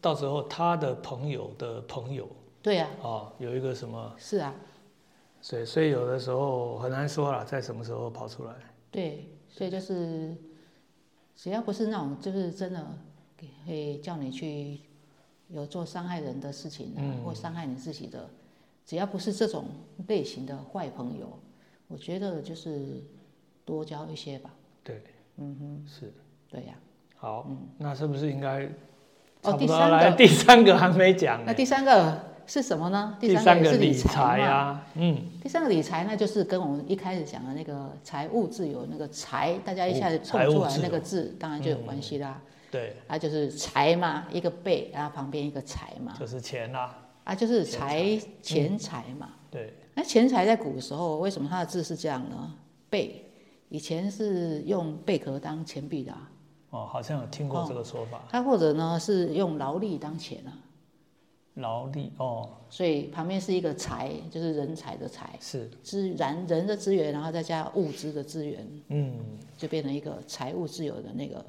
[0.00, 2.28] 到时候他的朋友的朋友
[2.62, 4.54] 对啊，哦、有一个什么，是啊，
[5.40, 8.54] 所以所以有的时候很难说了，在什么时候跑出来，
[8.90, 10.36] 对，所以就是
[11.34, 12.86] 只要不是那种就是真的
[13.36, 14.80] 给会叫你去
[15.48, 17.24] 有做伤害人的事情啊，嗯。
[17.24, 18.30] 或伤害你自己的，
[18.86, 19.64] 只要不是这种
[20.06, 21.38] 类型的坏朋友，
[21.88, 23.02] 我觉得就是
[23.64, 24.50] 多交一些吧。
[24.84, 25.02] 对，
[25.38, 26.12] 嗯哼，是，
[26.48, 26.74] 对呀、
[27.16, 28.74] 好，那是不是应该嗯
[29.42, 30.16] 哦第三个。
[30.16, 31.44] 第三个还没讲呢。
[31.48, 33.16] 那第三个是什么呢？
[33.20, 34.44] 第三个是理财嘛。
[34.44, 42.40] 啊，嗯，第三个理财呢，就是跟我们一开始讲的那个财务自由那个财，大家一下子哦财务蹦出来那个字，当然就有关系啦。
[42.70, 48.26] 对，啊，就是财嘛，一个贝，然后旁边一个财嘛，就是钱啦，啊，就是钱财。
[48.42, 49.28] 钱财嘛。
[49.50, 52.54] 对，那钱财在古时候为什么它的字是这样呢？
[52.88, 53.30] 贝，
[53.68, 56.30] 以前是用贝壳当钱币的、啊，
[56.70, 60.52] 哦，好像有听过这个说法，它或者呢是用劳力当钱啊，
[61.54, 69.14] 劳力哦，所以旁边是一个财，就是人才的财，是，资然人的资源，然后再加物资的资源，嗯，
[69.58, 71.44] 就变成一个财务自由的那个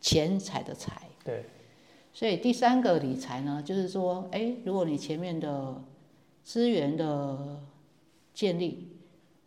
[0.00, 1.00] 钱财的财。
[1.24, 1.42] 对，
[2.12, 5.82] 所以第三个理财呢，就是说，哎，如果你前面的
[6.44, 7.58] 资源的
[8.34, 8.88] 建立、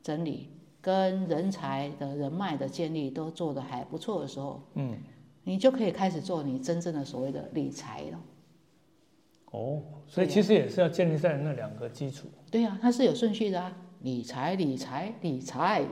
[0.01, 0.49] 整理
[0.81, 4.97] 跟人才的人脉的建立都做得还不错的时候，嗯，
[5.43, 8.19] 你就可以开始做你真正的所谓的理财了。
[9.51, 15.83] 哦，所以其实也是要建立在那两个基础，对呀、它是有顺序的啊，理财、理财、理财，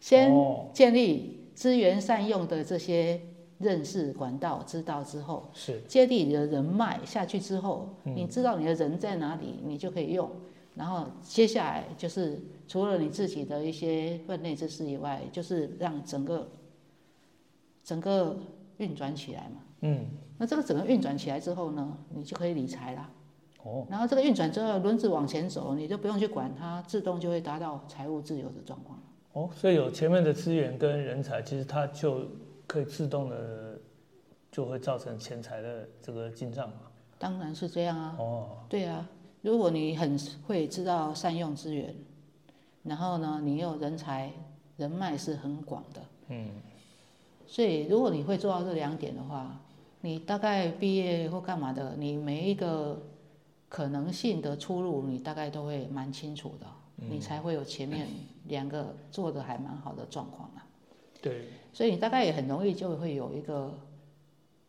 [0.00, 3.20] 先哦，建立资源善用的这些
[3.58, 8.16] 认识管道，知道之后，是，接地你的人脉下去之后，嗯。
[8.16, 10.30] 你知道你的人在哪里，你就可以用。
[10.74, 16.50] 然后接下来就是除了你自己的一些分内之事以外，就是让整个
[17.84, 18.38] 整个
[18.78, 19.60] 运转起来嘛。
[19.82, 20.06] 嗯，
[20.42, 23.08] 那这个整个运转起来之后呢，你就可以理财了。
[23.62, 28.98] 哦，然后这个运转之后，轮子往前走，你就不用去管它，自动就会达到财务自由的状况。
[29.34, 32.26] 哦，所以有前面的资源跟人才，其实它就
[32.66, 33.78] 可以自动的
[34.50, 36.74] 就会造成钱财的这个进账嘛，
[37.20, 38.16] 当然是这样啊。
[38.18, 39.08] 哦，对啊，
[39.42, 41.94] 如果你很会知道善用资源，
[42.82, 44.32] 然后呢，你又人才
[44.76, 46.00] 人脉是很广的，
[46.30, 46.50] 嗯，
[47.46, 49.56] 所以如果你会做到这两点的话，
[50.02, 53.00] 你大概毕业或干嘛的，你每一个
[53.68, 58.06] 可能性的出路，你大概都会蛮清楚的，你才会有前面
[58.48, 60.66] 两个做的还蛮好的状况啊。
[61.22, 63.72] 对，所以你大概也很容易就会有一个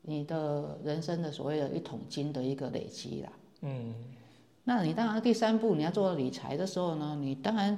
[0.04, 3.30] 你的人生的所谓的一桶金的一个累积啦。
[3.62, 3.94] 嗯，
[4.64, 7.78] 那你当然第三步你要做理财的时候呢，你当然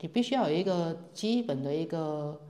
[0.00, 2.40] 你必须要有一个基本的一个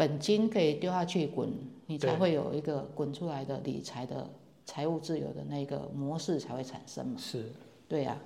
[0.00, 1.52] 本金可以丢下去滚，
[1.86, 4.30] 你才会有一个滚出来的理财的
[4.64, 7.18] 财务自由的那个模式才会产生嘛。
[7.18, 7.52] 是，
[7.86, 8.16] 对呀、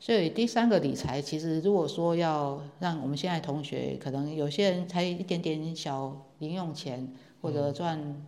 [0.00, 7.08] 所以第三个理财，其实如果说要让我们现在同学，可能有些人才一点点小零用钱，
[7.40, 8.20] 或者赚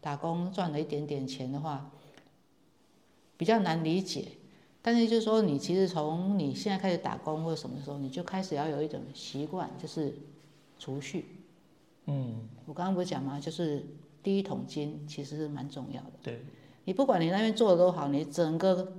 [0.00, 1.92] 打工赚了一点点钱的话，
[3.36, 4.24] 比较难理解。
[4.82, 10.12] 但是就是说，你其实从你现在开始打工或者什么时候，你就开始要有一种习惯，就是
[10.76, 11.24] 储蓄。
[12.06, 13.38] 嗯，我刚刚不是讲吗？
[13.40, 13.84] 就是
[14.22, 16.12] 第一桶金其实是蛮重要的。
[16.22, 16.44] 对，
[16.84, 18.92] 你不管你那边做的多好，你整个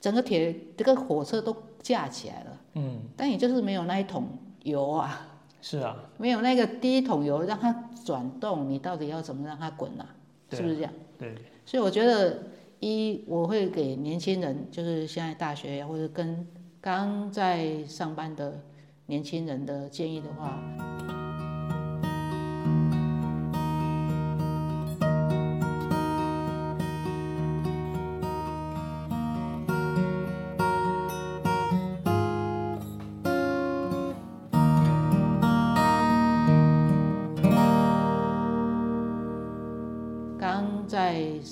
[0.00, 4.28] 整个铁这个火车都架起来了，嗯，但你就是没有那一桶
[4.62, 7.72] 油啊，是啊，没有那个第一桶油让它
[8.04, 10.14] 转动，你到底要怎么让它滚啊？
[10.50, 10.92] 对是不是这样？
[11.18, 11.34] 对，
[11.64, 12.42] 所以我觉得
[12.80, 16.46] 一我会给年轻人，就是现在大学或者跟
[16.80, 18.60] 刚在上班的
[19.06, 20.62] 年轻人的建议的话，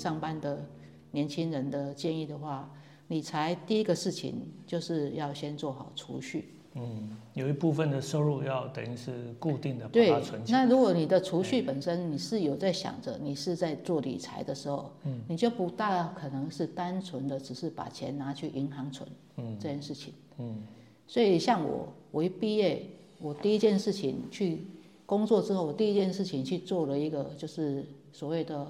[0.07, 0.65] 上班的
[1.11, 2.73] 年轻人的建议的话，
[3.09, 6.53] 理财第一个事情就是要先做好储蓄。
[6.75, 20.63] 嗯，有一部分的收入要等于是固定的把对它存，起来，那如果你的储蓄本身你是有在想着你是在做理财的时候，嗯，你就不大可能是单纯的只是把钱拿去银行存，嗯，这件事情，嗯，
[21.05, 22.81] 所以像我，我一毕业，
[23.19, 24.65] 我第一件事情去
[25.05, 28.65] 工作之后，我第一件事情去做了一个就是所谓的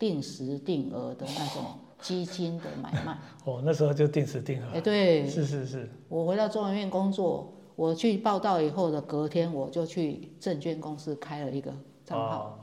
[0.00, 1.64] 定时定额的那种
[2.00, 3.16] 基金的买卖。
[3.44, 11.70] 哦，那时候就定时定哎、额，对，是是是，我回到中研院工作，我去报道以后的隔天，我就去证券公司开了一个
[12.06, 12.58] 账号，哦，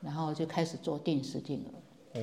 [0.00, 2.20] 然后就开始做定时定额，哦，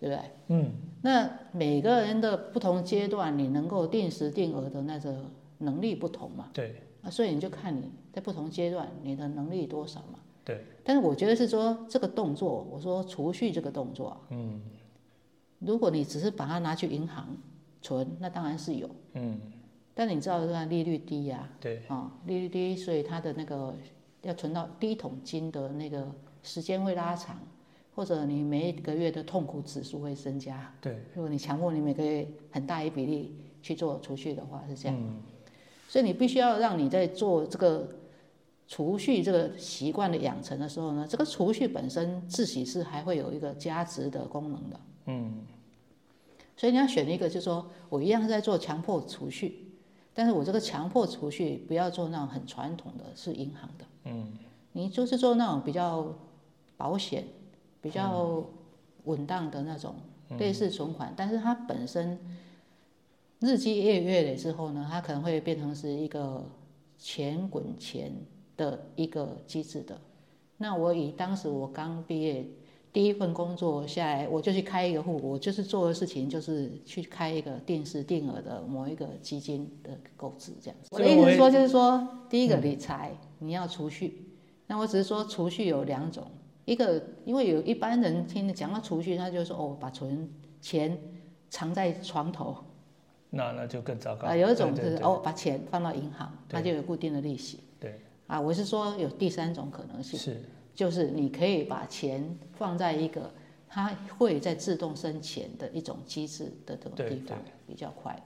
[0.00, 0.18] 对不对？
[0.48, 5.14] 嗯，那每个人的不同阶段，你能够定时定额的那个
[5.58, 10.18] 能力不同嘛，对啊，所以你就看你在不同阶段你的能力多少嘛。
[10.48, 14.62] 对，但是我觉得是说这个动作，我说储蓄这个动作啊，嗯。
[15.58, 17.36] 如果你只是把它拿去银行
[17.82, 19.38] 存，那当然是有，嗯，
[19.92, 23.74] 但你知道这个利率低呀、对，啊、利率低，所以它的那个
[24.22, 26.06] 要存到第一桶金的那个
[26.42, 27.38] 时间会拉长，
[27.94, 30.72] 或者你每一个月的痛苦指数会增加。
[30.80, 34.96] 对，如果你强迫你每个月很大一比例去做储蓄的话，是这样。
[34.98, 35.20] 嗯。
[35.88, 37.88] 所以你必须要让你在做这个
[38.68, 44.80] 储蓄这个习惯的养成的时候呢，这个储蓄本身自己是还会有一个加值的功能的。
[45.06, 45.40] 嗯，
[46.54, 49.70] 所以你要选一个，就是说我一样是在做强迫储蓄，
[50.12, 53.86] 但是我这个强迫储蓄不要做那种很传统的，是银行的。
[54.04, 54.30] 嗯，
[54.72, 56.14] 你就是做那种比较
[56.76, 57.24] 保险、
[57.80, 58.44] 比较
[59.04, 59.94] 稳当的那种
[60.38, 62.18] 类似存款，但是它本身
[63.40, 66.44] 日积月月累之后呢，它可能会变成是一个
[66.98, 68.12] 钱滚钱
[68.58, 69.98] 的一个机制的。
[70.58, 72.44] 那我以当时我刚毕业
[72.92, 80.88] 第一份工作下来，我就去开一个户，我就是做的事情就是去开一个定时定额的某一个基金的购置这样子。
[80.90, 84.26] 我的意思说就是说，第一个理财、你要储蓄，
[84.66, 86.26] 那我只是说储蓄有两种，
[86.64, 90.28] 一个因为有一般人听讲到储蓄，他就说哦，把存
[90.60, 90.98] 钱
[91.48, 92.56] 藏在床头，
[93.30, 94.26] 那那就更糟糕。
[94.26, 97.60] 啊，有一种是哦，把钱放到银行，它就有固定的利息。
[98.28, 100.42] 对，啊，我是说有第三种可能性，是，
[100.74, 103.30] 就是你可以把钱放在一个
[103.66, 108.22] 它会在自动生钱的一种机制的这种地方，比较快的。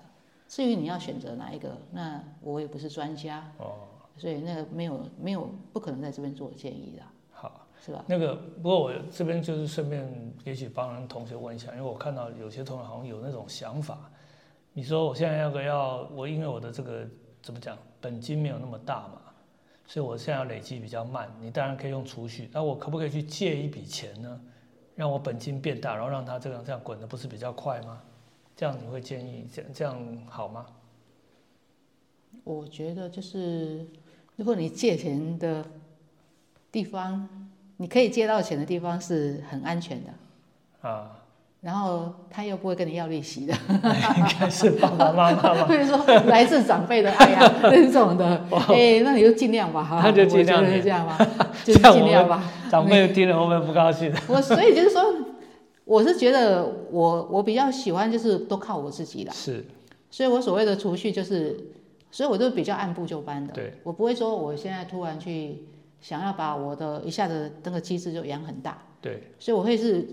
[0.48, 3.76] 至于你要选择哪一个，那我也不是专家，哦，
[4.18, 7.66] 所以那个没有没有不可能在这边做建议的，好。
[7.84, 8.04] 是吧？
[8.06, 14.08] 那个，不过我这边就是顺便，也许帮人同学问一下，因为我看到有些同学好像有那种想法。
[14.72, 17.04] 你说我现在要个要我，因为我的这个
[17.42, 19.20] 怎么讲，本金没有那么大嘛，
[19.92, 21.30] 所以我现在要累积比较慢。
[21.38, 24.40] 你当然可以用储蓄，那我可不可以去借一笔钱呢，
[24.94, 28.00] 让我本金变大，然后让它这样这样滚的不是比较快吗？
[28.56, 30.64] 这样你会建议这样这样好吗？
[32.42, 33.86] 我觉得就是，
[34.36, 35.62] 如果你借钱的
[36.70, 37.28] 地方，
[37.76, 40.88] 你可以借到钱的地方是很安全的。
[40.88, 41.21] 啊，
[41.62, 45.66] 然后他又不会跟你要利息的， 应该是爸爸妈妈吧？
[45.66, 45.96] 所以说
[46.26, 51.16] 来自长辈的爱啊， 那种的，哎，那你就尽量吧，哈，那就尽量我觉得是这样吧，
[51.64, 52.42] 就是尽量吧。
[52.68, 54.12] 长辈听了会不会不高兴？
[54.26, 55.02] 我所以就是说，
[55.84, 59.64] 我是觉得我我比较喜欢就是都靠我自己啦，是，
[60.10, 61.56] 所以我所谓的储蓄就是，
[62.10, 65.64] 所以我都比较按部就班的，对，我不会说我现在突然去
[66.00, 70.08] 想要把我的一下子那个机制就养很大，对，所以我会是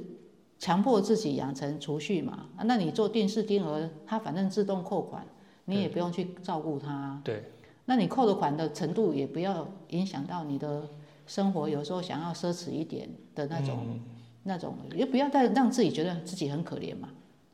[0.59, 5.25] 强迫自己养成储蓄嘛，啊，那你做定时定额，它反正自动扣款，
[5.65, 7.45] 你也不用去照顾它，对，
[7.85, 10.87] 那你扣的款的程度也不要影响到你的
[11.25, 13.79] 生活，有时候想要奢侈一点的那种。
[13.87, 13.99] 嗯。
[14.43, 17.09] 那种也不要再让自己觉得自己很可怜嘛。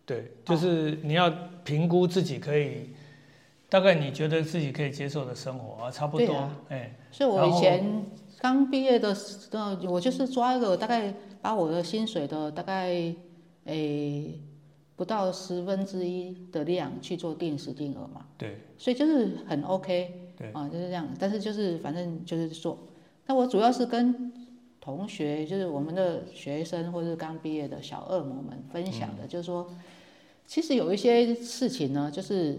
[0.06, 1.30] 对，就是你要
[1.64, 2.92] 评估自己可以，
[3.68, 8.06] 大概你觉得自己可以接受的生活啊，差不多哎，所以我以前
[8.38, 11.12] 刚毕业的时候，我就是抓一个大概
[11.46, 13.14] 把我的薪水的大概
[13.66, 14.42] 诶
[14.96, 21.08] 不到十分之一的量去做定时定额嘛，对，所以就是很 OK 对啊，就是这样。
[21.20, 22.80] 但是就是反正就是做，
[23.28, 24.34] 那我主要是跟
[24.82, 29.70] 同学，就是我们的学生或者是刚毕业的小恶魔们分享的，就是说，
[30.48, 32.58] 其实有一些事情呢，就是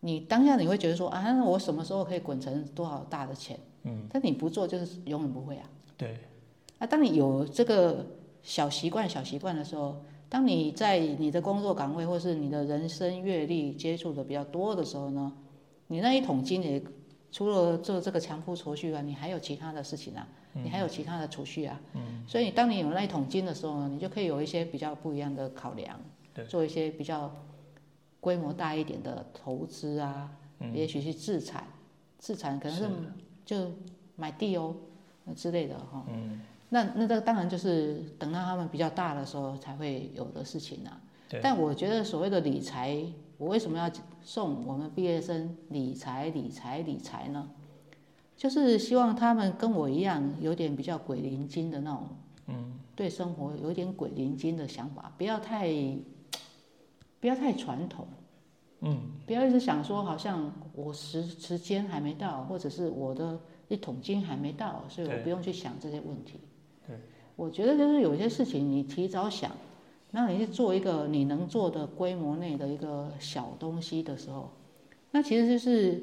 [0.00, 3.58] 你当下你会觉得说啊，那我什么时候可以滚成多少大的钱？
[3.84, 5.70] 嗯，但你不做就是永远不会啊。
[5.96, 6.18] 对，
[6.82, 8.04] 啊，当你有这个
[8.42, 15.32] 小习惯、小习惯的时候，当你在你的工作岗位或是你的人生阅历接触的比较多的时候呢，
[15.86, 16.82] 你那一桶金也
[17.30, 21.80] 除了做这个强迫储蓄啊，你还有其他的事情啊，你还有其他的储蓄啊。
[21.94, 22.24] 嗯。
[22.26, 26.00] 所以当你有那一桶金的时候呢，你就可以有一些比较不一样的考量，
[26.34, 27.32] 对做一些比较
[28.18, 30.28] 规模大一点的投资啊，
[30.74, 31.64] 也许是自产，
[32.18, 32.88] 自产可能是
[33.44, 33.70] 就
[34.16, 34.74] 买地哦
[35.36, 36.04] 之类的哈。
[36.08, 36.40] 嗯。
[36.72, 40.98] 那那这个当然就是等到他们比较大的时候才会有的事情啊。
[41.42, 42.96] 但我觉得所谓的理财，
[43.36, 43.90] 我为什么要
[44.22, 47.50] 送我们毕业生理财、理财、理财呢？
[48.38, 52.08] 就是希望他们跟我一样，有点比较鬼灵精的那种，
[52.46, 55.70] 嗯，对生活有一点鬼灵精的想法，不要太，
[57.20, 58.06] 不要太传统，
[58.80, 66.40] 嗯，不要一直想说好像我时时间还没到，或者是我的一桶金还没到，所以我不用去想这些问题。
[67.36, 69.50] 对，我觉得就是有些事情你提早想，
[70.10, 74.50] 那你去做一个你能做的规模内的一个小东西的时候，
[75.10, 76.02] 那其实就是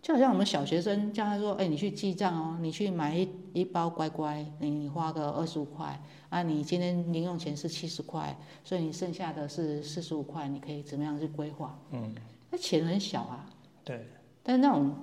[0.00, 11.78] 就好像我们小学生叫他说，哎，你去记账哦，你去买一一包乖乖，你花个二十五块啊，你今天零用钱是七十块，所以你剩下的是四十五块，你可以怎么样去规划？
[11.90, 12.14] 嗯，
[12.50, 13.46] 那钱很小啊，
[13.84, 14.06] 对，
[14.42, 14.94] 但是那种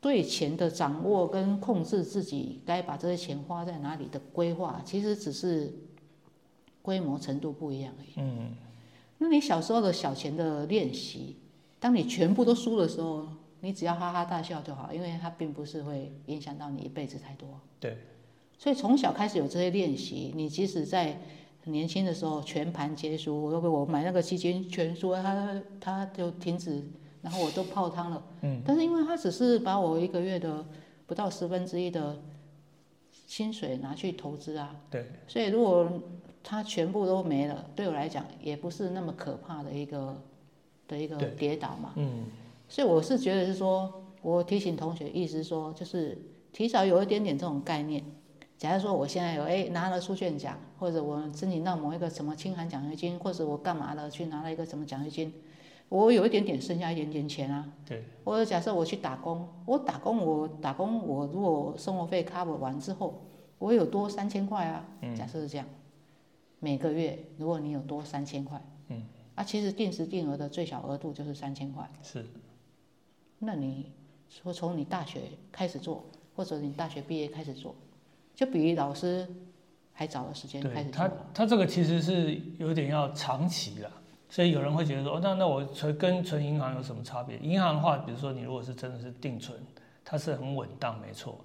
[0.00, 5.72] 对钱的掌握跟控制自己该把这些钱花在哪里的规划，其实只是
[6.82, 8.08] 规模程度不一样而已。
[8.16, 8.54] 嗯，
[9.18, 11.36] 那你小时候的小钱的练习，
[11.80, 13.26] 当你全部都输的时候，
[13.60, 17.48] 你只要哈哈大笑就好，因为它并不是会影响到你一辈子太多。
[17.80, 17.96] 对，
[18.56, 21.20] 所以从小开始有这些练习，你即使在
[21.64, 26.82] 年轻的时候全盘皆输，我我买那个基金全输，它它就停止，
[27.22, 28.22] 然后我都泡汤了。
[28.42, 28.62] 嗯。
[28.64, 30.64] 但是因为他只是把我一个月的
[31.06, 32.16] 不到十分之一的
[33.26, 35.90] 薪水拿去投资啊，对，所以如果
[36.42, 40.16] 他全部都没了，对我来讲也不是那么可怕的一个
[40.86, 41.92] 的一个跌倒嘛。
[41.96, 42.24] 嗯，
[42.68, 46.16] 所以我是觉得是说，我提醒同学，意思是说就是
[46.52, 48.02] 提早有一点点这种概念。
[48.56, 55.32] 假如说我现在有哎拿了书卷奖，或者我申请到某一个什么清寒奖学金，或者我干嘛了去拿了一个什么奖学金，
[55.88, 57.72] 我有一点点剩下一点点钱啊。
[57.86, 58.04] 对。
[58.24, 63.22] 或者假设我去打工，我打工我打工我如果生活费 cover 完之后，
[63.58, 64.84] 我有多三千块啊。
[65.16, 65.66] 假设是这样，
[66.60, 69.02] 每个月如果你有多三千块，嗯，
[69.34, 71.90] 啊，其实定时定额的最小额度就是三千块。
[72.02, 72.26] 是，
[73.38, 73.90] 那你
[74.28, 76.04] 说从你大学开始做，
[76.36, 77.74] 或者你大学毕业开始做，
[78.34, 79.26] 就比老师
[79.92, 81.14] 还早的时间开始做他。
[81.32, 83.90] 他这个其实是有点要长期啦，
[84.30, 87.38] 所以有人会觉得说，哦，那那我存跟存银行有什么差别？
[87.38, 89.58] 银行的话，比如说你如果是真的是定存，
[90.04, 91.38] 它是很稳当，没错，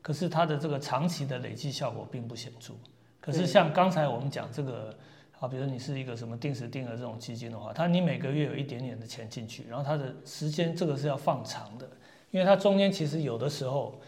[0.00, 2.72] 可是它的这个长期的累计效果并不显著。
[3.20, 4.96] 可是像刚才我们讲这个，
[5.40, 11.88] 啊，比如说你是一个什么定时定额这种基金的话，它你每个月有一点点的钱进去，然后它的时间这个是要放长的，
[12.30, 14.00] 因为它中间其实有的时候，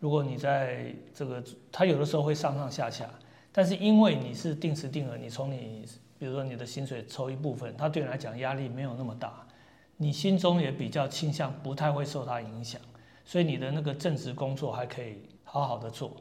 [0.00, 3.08] 如果你在这个它有的时候会上上下下，
[3.52, 5.86] 但是因为你是定时定额，你从你
[6.18, 9.46] 比如说你的薪水抽一部分，它对你来讲压力没有那么大，
[9.96, 12.80] 你心中也比较倾向不太会受它影响，
[13.24, 16.12] 所以你的那个正职工作还可以好好的做，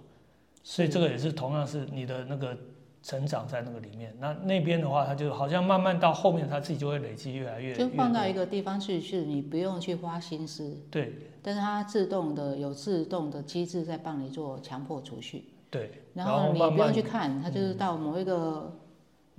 [0.64, 2.58] 所以这个也是同样是你的那个
[3.04, 4.16] 成长在那个里面。
[4.20, 7.74] 那那边的话，它就好像慢慢到后面，它自己就会累积越来越。
[7.74, 18.78] 就放到一个地方去，是你不用去花心思，对但是它自动的有自动的机制在帮你做强迫储蓄，对，然后后你不用去看，它就是到某一个，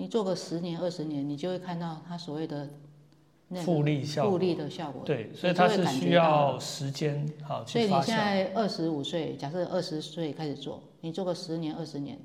[0.01, 2.71] 你做个十年二十年，你就会看到它所谓的
[3.49, 4.31] 那复个利效果。
[4.31, 5.03] 复利的效果。
[5.05, 8.17] 对，所以它是需要时间好所以你现。
[8.17, 12.17] 在二十五岁，假设二十岁开始做，你做个十年二十年，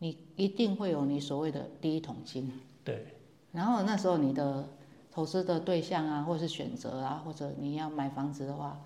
[0.00, 2.52] 你一定会有你所谓的第一桶金。
[2.82, 3.06] 对
[3.52, 4.68] 然后那时候你的
[5.12, 8.80] 投资的对象啊，或是选择啊，或者你要买房子的话，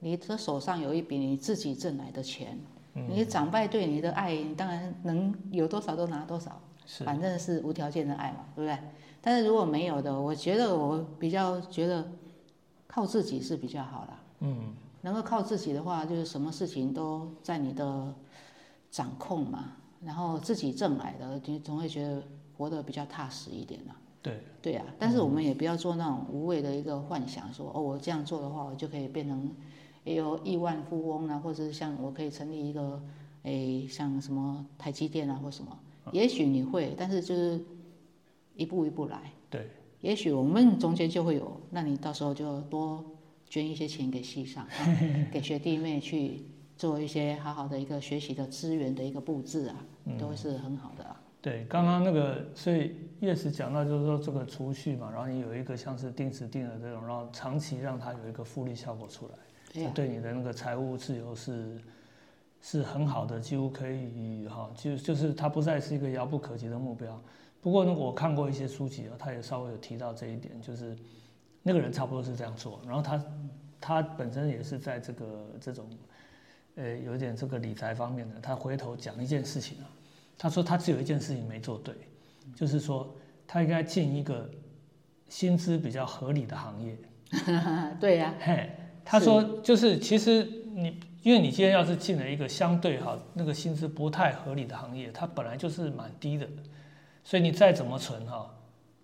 [0.00, 2.58] 你的手上有一笔你自己挣来的钱，
[2.94, 6.56] 嗯你长辈对你的爱，你当然能有多少都拿多少，是
[7.04, 8.78] 反正是无条件的爱嘛，对不对？
[9.20, 12.10] 但是如果没有的，我觉得我比较觉得
[12.86, 14.20] 靠自己是比较好啦。
[14.40, 14.72] 嗯，
[15.02, 18.14] 能够靠自己的话，就是什么事情都在你的
[18.90, 19.72] 掌控嘛，
[20.02, 22.22] 然后自己挣来的，你总会觉得
[22.56, 23.96] 活得比较踏实一点啦。
[24.22, 29.50] 对对啊，但是我们也不要做那种无谓的一个幻想，说哦，我这样做的话，我就可以变成
[30.04, 33.02] 也有亿万富翁啊，或者是像我可以成立一个
[33.42, 35.78] 诶，像什么台积电啊或什么，
[36.12, 37.60] 也许你会，但是就是
[38.54, 39.32] 一步一步来。
[39.50, 39.68] 对，
[40.00, 43.04] 也许我们中间就会有，那你到时候就多
[43.48, 44.70] 捐一些钱给系上，啊
[45.32, 46.42] 给学弟妹去
[46.76, 49.76] 做一些好好的一个学习的资源的一个布置啊，
[50.18, 51.20] 都会是很好的啊。
[51.40, 61.80] 对，刚刚那个，所以叶师讲到就是说这个储蓄嘛，然后你有一个像是定时定额这种，然后长期让它有一个复利效果出来，对你的那个财务自由是
[62.60, 67.20] 是很好的，几乎可以哈，就就是它不再是一个遥不可及的目标。
[67.60, 70.96] 不过呢，我看过一些书籍啊，他也稍微有提到这一点，就是
[71.62, 73.24] 那个人差不多是这样做，然后他
[73.80, 75.86] 他本身也是在这个这种
[76.76, 79.90] 呃有一点这个理财方面的，他回头讲一件事情啊，
[80.38, 81.94] 他说他只有一件事情没做对，
[82.54, 83.12] 就是说
[83.46, 84.48] 他应该进一个
[85.28, 86.96] 薪资比较合理的行业。
[88.00, 88.70] 对呀、嘿，
[89.04, 90.44] 他说就是其实
[90.74, 90.98] 你，
[91.28, 96.48] 因为你今天要是进了一个相对哈那个薪资不太合理的行业，它本来就是蛮低的，
[97.22, 98.50] 所以你再怎么存哈，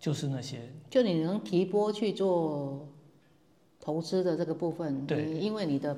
[0.01, 0.59] 就是那些
[0.89, 2.89] 就你能提拨去做
[3.79, 5.95] 投资的这个部分，对你因为你的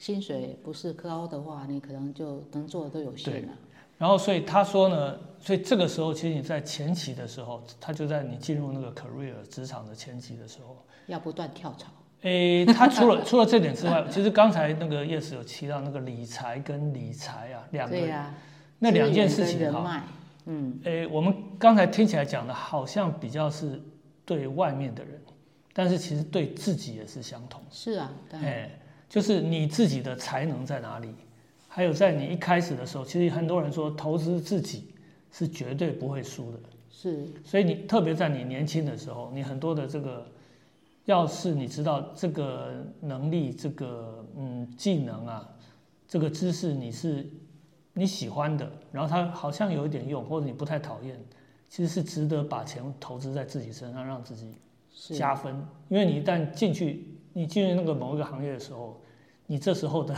[0.00, 3.52] 薪水不是高的话，你可能就能做的都有限了。
[3.98, 10.76] 然后所以他说呢，所以这个时候其实你在前期的时候，他就在你进入那个 career 职场的前期的时候。
[11.06, 11.86] 要不断跳槽。
[12.22, 17.96] 诶，他除了除了这点之外，其实刚才那个叶子有提到那个理财跟理财啊，两个、
[18.78, 20.04] 那两件事情哈，
[20.46, 23.80] 嗯，诶，我们刚才听起来讲的好像比较是
[24.24, 25.20] 对外面的人，
[25.72, 27.60] 但是其实对自己也是相同。
[27.70, 28.70] 是啊，当然哎，
[29.08, 31.08] 就是你自己的才能在哪里，
[31.68, 34.92] 还有在你一开始的时候，其实很多人说投资自己
[35.32, 36.58] 是绝对不会输的。
[36.90, 40.24] 是所以你特别在你年轻的时候，你很多的这个，
[41.04, 45.48] 要是你知道这个能力、这个嗯技能啊，
[46.06, 47.28] 这个知识你是
[47.92, 51.18] 你喜欢的，然后它好像有一点用，或者你不太讨厌，
[51.68, 54.54] 其实是值得把钱投资在自己身上，让自己
[55.16, 55.54] 加分。
[55.88, 59.00] 因为你一旦进去，你进入那个某一个行业的时候，
[59.46, 60.16] 你这时候的，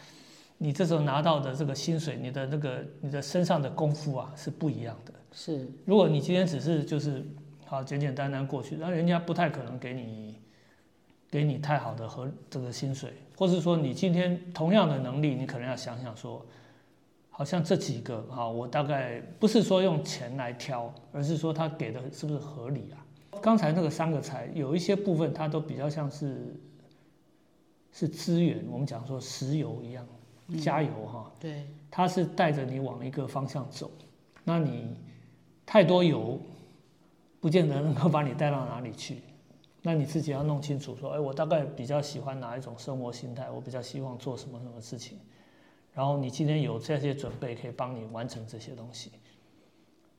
[0.58, 5.14] 你这时候拿到的这个薪水，你的那个你的身上的功夫啊是不一样的。
[5.32, 7.24] 是如果你今天只是就是
[7.66, 10.40] 好简简单单过去，那人家不太可能给你
[11.30, 16.46] 给你太好的和这个薪水，或是说你今天同样的能力，你可能要想想说，
[17.28, 23.04] 好像这几个哈，我大概不是说用钱来挑，而是说他给的是不是合理啊？
[23.42, 26.58] 刚才那个三个财有一些部分它都比较像是
[27.92, 30.06] 是资源，我们讲说石油一样，
[30.62, 31.30] 加油哈。
[31.38, 33.90] 对，它是带着你往一个方向走，
[34.42, 34.96] 那你
[35.66, 36.40] 太多油，
[37.40, 39.22] 不见得能够把你带到哪里去。
[39.82, 45.18] 那你自己要弄清楚，说，哎，我大概比较喜欢哪一种生活心态，我比较希望做什么什么事情，
[45.94, 49.12] 然后你今天有这些准备，可以帮你完成这些东西，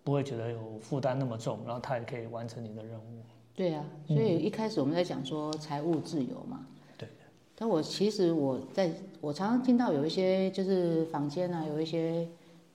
[0.06, 3.22] 不会觉得有负担那么重，然后他也可以完成你的任务。
[3.54, 6.66] 对啊，所以一开始我们在讲说财务自由嘛。
[6.98, 7.10] 对。
[7.54, 8.90] 但我其实我在
[9.20, 12.26] 我常常听到有一些就是坊间啊，有一些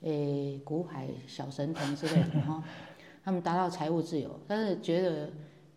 [0.02, 2.62] 诶股海小神童之类的哈，
[3.24, 5.30] 他们达到财务自由，但是觉得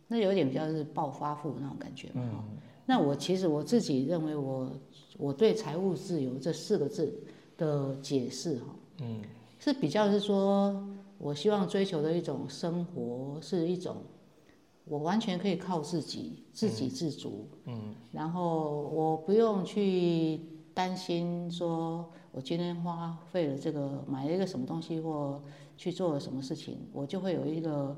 [0.08, 2.22] 那有点比较是暴发户那种感觉嘛。
[2.22, 2.44] 哈
[2.86, 4.72] 那我其实我自己认为我
[5.18, 7.14] 我对财务自由这四个字
[7.58, 8.66] 的解释哈，
[9.02, 9.22] 嗯，
[9.60, 10.88] 是比较是说
[11.18, 13.98] 我希望追求的一种生活是一种。
[14.88, 17.48] 我完全可以靠自己，自给自足。
[17.66, 20.40] 嗯，然后我不用去
[20.76, 25.42] 担心说，我今天花费了这个买了一个什么东西或
[25.78, 27.96] 去做了什么事情，我就会有一个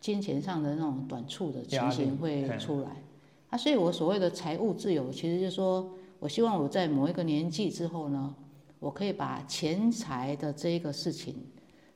[0.00, 3.02] 金钱上的那种短促的情形会出来。
[3.48, 8.34] 啊，所以我所谓的财务自由，其实就是说我希望我在某一个年纪之后呢，
[8.78, 11.34] 我可以把钱财的这一个事情，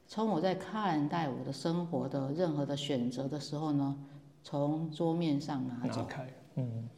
[0.06, 3.96] 从我在看待我的生活的任何的选择的时候呢，
[4.42, 6.06] 从桌面上拿走。
[6.56, 6.88] 嗯。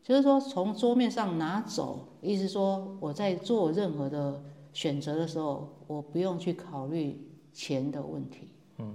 [0.00, 4.42] 就是说，从桌面上拿走，意思说我在做任何的
[4.78, 7.18] 选择的时候，我不用去考虑
[7.52, 8.46] 钱的问题。
[8.76, 8.94] 嗯，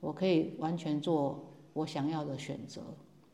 [0.00, 2.80] 我可以完全做我想要的选择。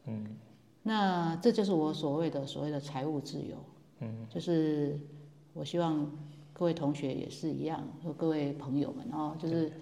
[0.05, 0.37] 嗯，
[0.83, 3.57] 那这就是我所谓的所谓的财务自由。
[4.01, 5.01] 嗯，就是
[5.55, 6.13] 我希望
[6.53, 9.73] 各位同学也是一样，和各位朋友们哦，就是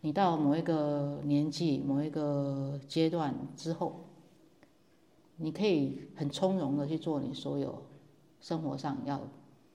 [0.00, 4.00] 你到某一个年纪、某一个阶段之后。
[5.36, 7.82] 你可以很从容的去做你所有
[8.40, 9.20] 生活上要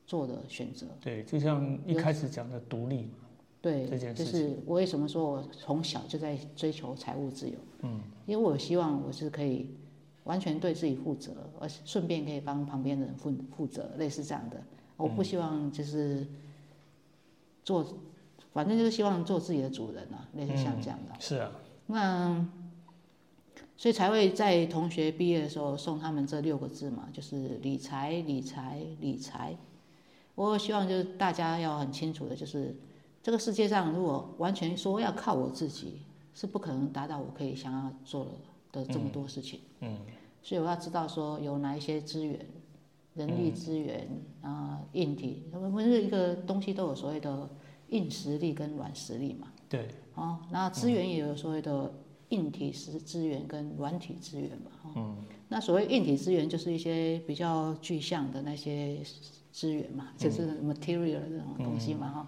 [0.07, 0.87] 做的选择。
[0.99, 3.09] 对，就像一开始讲的独立嘛。
[3.61, 7.55] 对，就是我为什么说我从小就在追求财务自由？
[7.81, 9.69] 嗯，因为我希望我是可以
[10.23, 14.59] 完全对自己负责，而顺便可以帮旁边的人负负责，类似这样的。
[14.95, 16.25] 我不希望就是
[17.63, 17.85] 做，
[18.53, 21.13] 反正就是希望做自己的主人啊，类似像这样的。
[21.19, 21.51] 是啊。
[21.85, 22.47] 那。
[23.79, 29.55] 所以才会在同学毕业的时候送他们这六个字嘛，就是理财、理财、理财。
[30.45, 32.75] 我希望就是大家要很清楚的，就是
[33.23, 38.31] 这个世界上如果完全说要靠我自己，是不可能达到我可以想要做的
[38.71, 39.61] 的这么多事情。
[39.79, 39.97] 嗯。
[40.43, 42.45] 所以我要知道说有哪一些资源，
[43.15, 44.07] 人力资源
[44.41, 47.49] 啊，硬体，我们是一个东西都有所谓的
[47.89, 49.47] 硬实力跟软实力嘛。
[49.67, 49.87] 对。
[50.13, 51.91] 哦，那资源也有所谓的。
[52.29, 55.15] 硬体资资源跟软体资源嘛，嗯，
[55.47, 59.01] 那所谓硬体资源就是一些比较具象的那些
[59.57, 62.27] 资源嘛，就是 material 这种东西嘛，哈。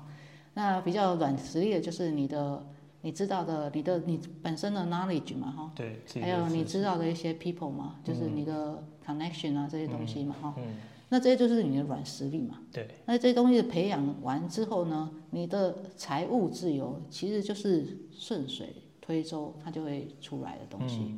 [0.55, 2.65] 那比较软实力的就是你的
[3.01, 5.71] 你知道的你的你本身的 knowledge 嘛，哈。
[5.75, 5.99] 对。
[6.19, 10.55] 还有你知道的一些 people 嘛，就是你的 connection 啊这些东西嘛，哈。
[10.57, 10.63] 嗯。
[11.09, 12.59] 那这些就是你的软实力嘛。
[12.71, 12.87] 对。
[13.05, 18.73] 那这些东西培养完之后呢，你的财务自由其实就是顺水。
[19.01, 21.15] 推舟，它就会出来的东西，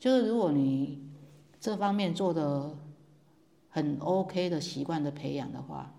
[0.00, 1.02] 就是如果你
[1.60, 2.74] 这方面做的
[3.74, 5.92] 很 OK 的习惯的培养的话，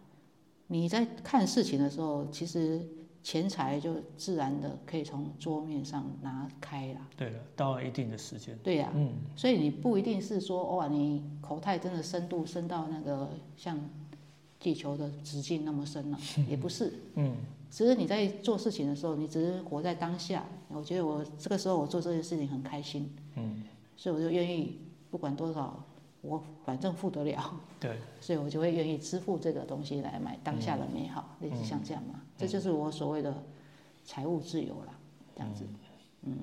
[0.68, 2.82] 你在看事情的时候，其实
[3.22, 7.02] 钱财就自然的可以从桌面上拿开了。
[7.18, 8.58] 对了，到了一定的时间。
[8.64, 13.78] 对呀，嗯，所以你不一定是说哇，你口袋真的深度深到那个像
[14.58, 16.18] 地球的直径那么深了，
[16.48, 17.36] 也不是，嗯。
[17.70, 20.46] 只是你在做事情的时候，你只是活在当下。
[20.70, 23.64] 我觉得我这个时候我做这件事情很开心，嗯，
[23.98, 24.80] 所以我就愿意
[25.12, 25.84] 不管多少，
[26.26, 33.34] 我反正付得了， 对， 所以我就会愿意支付这个东西来买当下的美好，类似像这样嘛，这就是我所谓的
[34.04, 34.94] 财务自由了，
[35.36, 35.66] 这样子，
[36.24, 36.38] 嗯，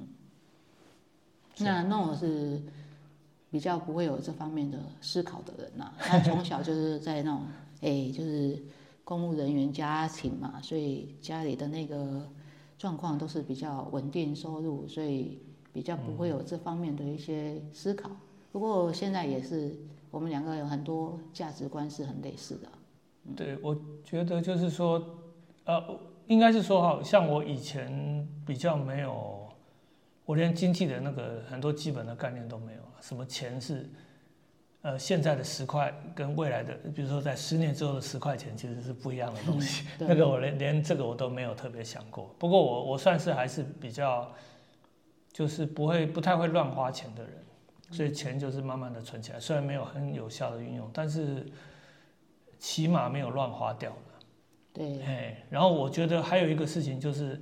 [1.58, 2.62] 那那我是
[3.50, 7.42] 比较不会有这方面的思考的人呐，他从小就是在那种，
[7.80, 8.58] 哎，就是。
[9.04, 12.24] 公务人员家庭嘛，所以家里的那个
[12.78, 18.08] 状况都是比较稳定收入，所以比较不会有这方面的一些思考。
[18.52, 19.74] 不过现在也是，
[20.10, 22.68] 我们两个有很多价值观是很类似的。
[23.34, 23.74] 对，我
[24.04, 25.02] 觉得就是说，
[25.64, 25.82] 呃，
[26.26, 29.48] 应该是说哈，像我以前比较没有，
[30.26, 33.88] 我连经济的那个很多基本的概念都没有，什么钱是。
[34.84, 39.86] 呃，现在的十块跟未来的，比如说在十年之后的十块钱，其实是不一样的东西。
[39.96, 42.34] 那个我连连这个我都没有特别想过。
[42.36, 44.28] 不过我我算是还是比较，
[45.32, 47.32] 就是不会不太会乱花钱的人，
[47.92, 49.38] 所以钱就是慢慢的存起来。
[49.38, 51.46] 虽然没有很有效的运用，但是
[52.58, 53.96] 起码没有乱花掉了。
[54.72, 55.02] 对。
[55.02, 57.40] 哎，然后我觉得还有一个事情就是，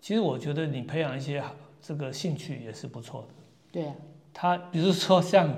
[0.00, 1.42] 其实我觉得你培养一些
[1.80, 3.28] 这个兴趣也是不错的。
[3.72, 3.94] 对啊。
[4.34, 5.56] 他比如说像。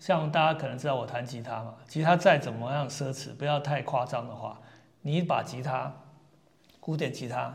[0.00, 4.58] 像大家可能知道我弹吉他嘛，吉他再怎么样奢侈，不要太夸张的话，
[5.02, 5.94] 你一把吉他，
[6.80, 7.54] 古典吉他，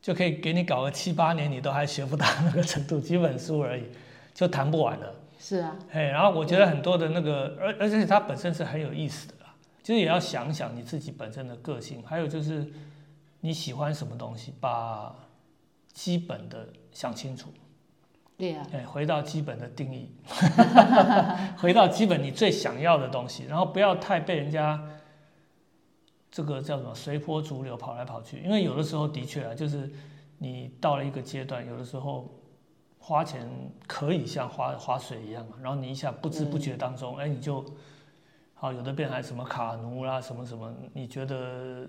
[0.00, 3.82] 就可以给你搞个七八年，你都还学不到那个程度，几本书而已，
[4.40, 5.14] 就谈不完了。
[5.38, 12.66] 是啊，哎，然后我觉得很多的那个，而而且它本身是很有意思的啦，就是也要想想你自己本身的个性，还有就是
[13.40, 15.14] 你喜欢什么东西，把
[15.92, 17.52] 基本的想清楚。
[18.38, 20.10] 对呀，哎，回到基本的定义，
[21.60, 24.82] 回到基本你最想要的东西，然后不要太被人家
[26.30, 29.92] 这个叫什么随波逐流跑来跑去，因为有的时候的确啊，就是
[30.38, 32.34] 你到了一个阶段，有的时候
[33.02, 33.48] 花钱
[33.88, 37.64] 可以像花花水一样嘛，然后你一下不知不觉当中，哎，你就
[38.54, 41.88] 好，有的变还什么卡奴啦，什么什么，你觉得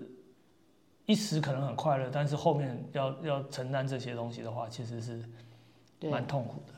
[1.04, 5.22] 一时可能很快乐，但是后面要要承担这些东西的话，其实是
[6.00, 6.72] 对蛮痛苦的。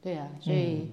[0.00, 0.90] 对啊，所以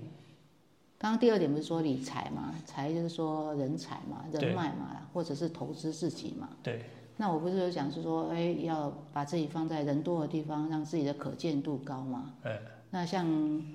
[0.98, 6.50] 刚刚第二点不是说理财嘛，财就是说人才嘛、人脉嘛，或者是投资自己嘛。
[6.62, 6.84] 对，
[7.18, 12.34] 那我不是有讲是说，哎，要把自己放在人多的地方，让自己的可见度高嘛。
[12.44, 12.60] 哎，
[12.92, 13.26] 那像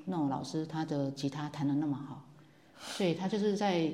[0.05, 2.23] 那种老师，他的吉他弹得那么好，
[2.79, 3.91] 所以他就是在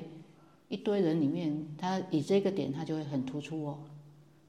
[0.69, 3.77] 一堆人里面，他以这个点他就会很突出哦。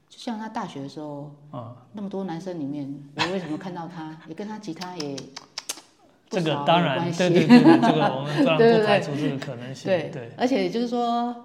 [0.09, 5.15] 就像他大学的时候，嗯，那么多男生里面，我为什么看到他， 也跟他吉他也
[6.29, 9.85] 不这个当然，对对对对，这个 我们当然对对不排除这个可能性。
[9.85, 11.35] 对对，而且就是说，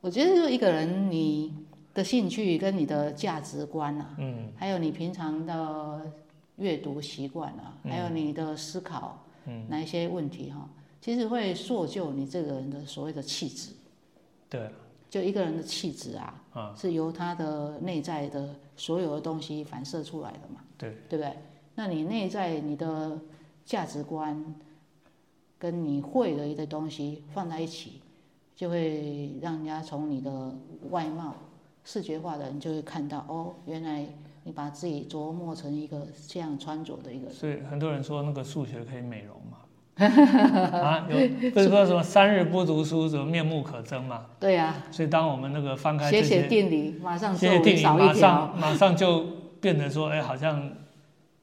[0.00, 1.52] 我觉得就一个人你
[1.94, 4.52] 的兴趣跟你的价值观啊，嗯。
[4.56, 6.00] 还有你平常的
[6.58, 10.68] 阅读习惯啊，还有你的思考，嗯，哪一些问题哈、
[11.00, 13.72] 其实会塑就你这个人的所谓的气质。
[14.48, 14.70] 对，
[15.08, 16.74] 就一个人的气质啊，啊。
[16.76, 21.32] 是由他的内在的所有的东西反射出来的嘛，对，对不对？
[21.74, 23.16] 那你内在你的
[23.64, 24.54] 价值观
[25.58, 28.00] 跟你会的一些东西放在一起，
[28.56, 30.52] 就会让人家从你的
[30.90, 31.34] 外貌
[31.84, 34.04] 视觉化的人就会看到哦，原来
[34.48, 37.34] 你把自己琢磨成一个这样穿着的一个人。
[37.34, 39.58] 所以很多人说那个数学可以美容嘛。
[40.00, 44.24] 啊，有不是说什么三日不读书，什么面目可憎嘛？
[44.40, 48.14] 对呀、所以当我们那个翻开写写定理，马上写写皱定理，马。
[48.14, 49.26] 上马上就
[49.60, 50.72] 变得说，哎，好像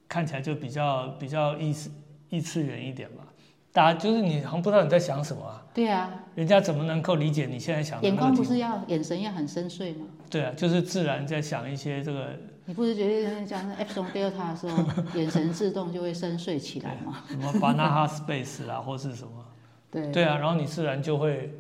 [0.09, 1.91] 看起来就比较比较异次
[2.29, 3.23] 异次元一点嘛。
[3.71, 8.15] 大家就是你好像不知道你在想什么啊，对啊、人家怎么能够理解你现在想的眼？
[8.15, 10.05] 光不是要眼神要很深邃吗？
[10.29, 12.29] 对啊，就是自然在想一些这个
[12.67, 17.23] 你不是觉得讲 epsilon delta 的时候，眼神自动就会深邃起来吗？
[17.29, 19.45] 什么 banana space 啦，或是什么，
[19.91, 21.53] 对对啊，然后你自然就会，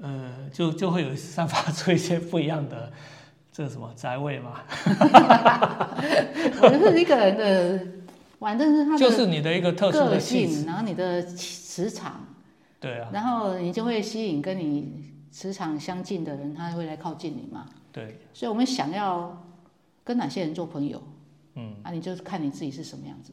[0.00, 2.92] 呃，就就会有散发出一些不一样的
[3.52, 4.60] 这个什么宅味嘛，
[6.60, 7.86] 我觉得一个人的，
[8.40, 12.26] 反正是他就是你的一个特殊个的，性，然后你的磁场，
[12.80, 17.66] 对啊，然后你就会吸引跟你磁场相近的人，他会来靠近你嘛。
[17.92, 19.45] 对，所以我们想要
[20.06, 21.02] 跟哪些人做朋友，
[21.56, 23.32] 嗯，啊，你就看你自己是什么样子，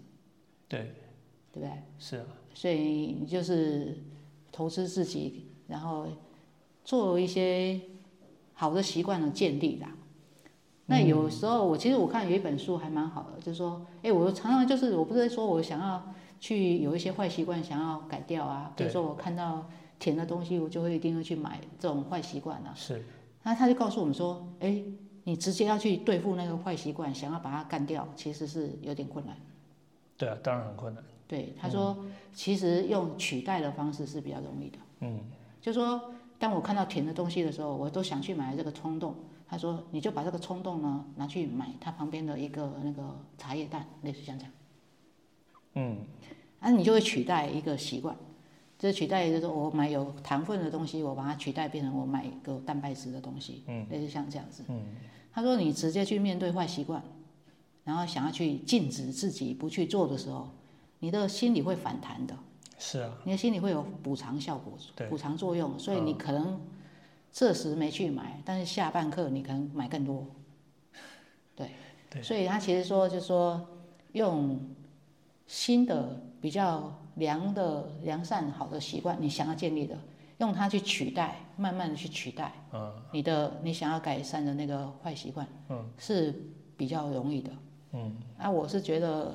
[0.67, 0.91] 对，
[1.53, 1.69] 对不对？
[1.99, 3.95] 是啊，所以你就是
[4.51, 6.07] 投资自己，然后
[6.83, 7.79] 做一些
[8.55, 9.91] 好的习惯的建立啦。
[10.87, 19.69] 那有时候我其实我看有一本书还蛮好的，就是说，哎，我常常就是我不是说我想要去有一些坏习惯想要改掉啊，比如说我看到
[19.99, 22.73] 甜的东西，我就会一定会去买这种坏习惯啊。
[22.75, 23.05] 是，
[23.43, 24.83] 那他就告诉我们说，哎，
[25.23, 29.35] 你直接要去对付那个坏习惯，想要把它干掉，其实是有点困难。
[30.17, 31.97] 对啊，当然很困难，对，他说，
[32.33, 34.77] 其实用取代的方式是比较容易的。
[35.01, 35.19] 嗯，
[35.61, 39.15] 就说当我看到甜的东西的时候，我都想去买这个冲动。
[39.47, 44.51] 他说，你就把这个冲动呢拿去买它旁边的一个那个茶叶蛋，类似像这样，
[45.75, 45.97] 嗯，
[46.59, 48.15] 啊，你就会取代一个习惯。
[48.83, 54.61] 这取代就是我买有糖分的东西，我把它取代变成我买一个蛋白质的东西，嗯，类似像这样子。
[54.67, 54.83] 嗯，
[55.31, 57.01] 他说你直接去面对坏习惯，
[57.85, 60.49] 然后想要去禁止自己不去做的时候，
[60.99, 62.35] 你的心理会反弹的。
[62.77, 66.59] 是啊，你的心理会有补偿效果对、补偿作用，所以你可能
[67.31, 70.27] 这时没去买，但是下半刻你可能买更多。
[71.55, 71.69] 对，
[72.09, 73.65] 对所以他其实说，就是说
[74.11, 74.59] 用
[75.47, 79.95] 新的比较良的良善好的习惯，你想要建立的，
[80.39, 86.33] 用它去取代，慢慢的去取代嗯你的你想要改善的那个坏习惯，嗯，是
[86.75, 87.49] 比较容易的。
[87.93, 89.33] 嗯，啊，我是觉得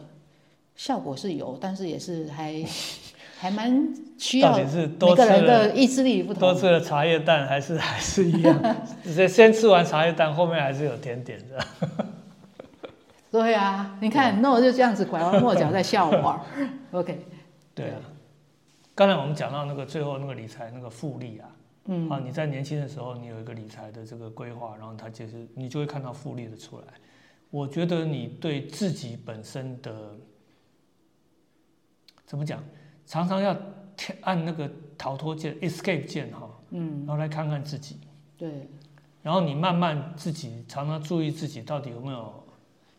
[0.75, 2.65] 效果是有，但是也是还
[3.41, 6.41] 还蛮需要到底是多每个人吃的意志力不同。
[6.41, 11.65] 多吃了茶叶蛋还是还是一样， 只是先吃完茶叶蛋，后面还是有甜点的。
[13.31, 16.41] 对啊，你看那我就这样子拐弯抹角在笑我。
[16.91, 17.25] OK，
[17.79, 18.01] 对啊，
[18.95, 21.49] 刚才我们讲到那个最后那个理财那个复利啊，
[21.85, 26.87] 嗯，啊，你在年轻的时候你有一个理财的这个规划，然后它就是你就会看到复利的出来。
[27.51, 30.17] 我觉得你对自己本身的
[32.27, 32.63] 怎么讲，
[33.07, 33.57] 常常要
[33.97, 38.01] 跳按那个逃脱键 （escape 键）哈，嗯，然后来看看自己，
[38.37, 38.69] 对，
[39.23, 42.45] 然后你慢慢自己常常注意自己到底有没有。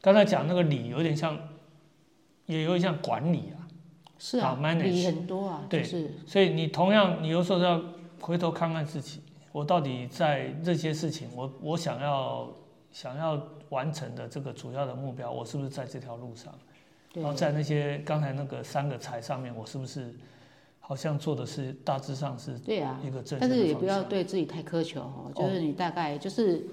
[0.02, 1.38] 刚才讲那个理有点像，
[2.46, 3.59] 也有点像管理啊。
[4.20, 6.12] 是啊很多啊，对就是。
[6.28, 7.82] 所以你同样，你有时候要
[8.20, 12.48] 回头看看自己，我到底在这些事情，我我想要
[12.92, 16.54] 想要完成的这个主要的目标，我是不是在这条路上？
[17.14, 20.14] 然后在那些刚才那个三个财上面，我是不是
[20.80, 26.66] 好好像做的是大致上是对啊，一个正但是也不要对自己太苛求哦，就是你大概就是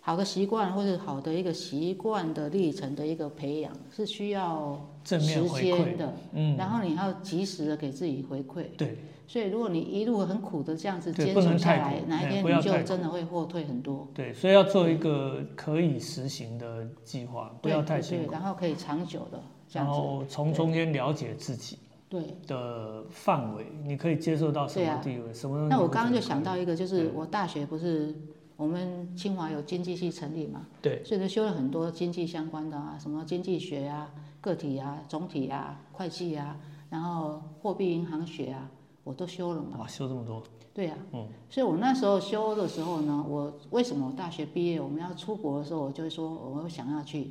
[0.00, 8.64] 好的习惯或者好的一个习惯的历程的一个培养是需要时间的，嗯，然后你要及时的给自己回馈。
[8.76, 8.96] 对
[9.26, 14.08] 所以如果你一路很苦的这样子坚对不能守下来哪一天你就真的会后退很多。
[14.12, 20.00] 对，所以要做一个可以实行的计划，不要太对对，辛苦，然后可以长久的这然样子。
[20.00, 21.78] 后从中间了解自己
[22.08, 25.68] 对，的范围，你可以接受到什么地位，什么。
[25.68, 28.12] 那我刚刚就想，到一个，就是我大学不是
[28.60, 36.58] 我们清华有经济系成立嘛，对，所以就修了很多经济相关的啊，什么经济学啊、个体啊、总体啊、会计啊，
[36.90, 38.70] 然后货币银行学啊，
[39.02, 39.78] 我都修了嘛。
[39.78, 40.42] 哇，修这么多，
[40.74, 47.30] 对呀、嗯，所以我那时候修的时候呢，我为什么我大学毕业我们要出国的时候，我就会说我想要去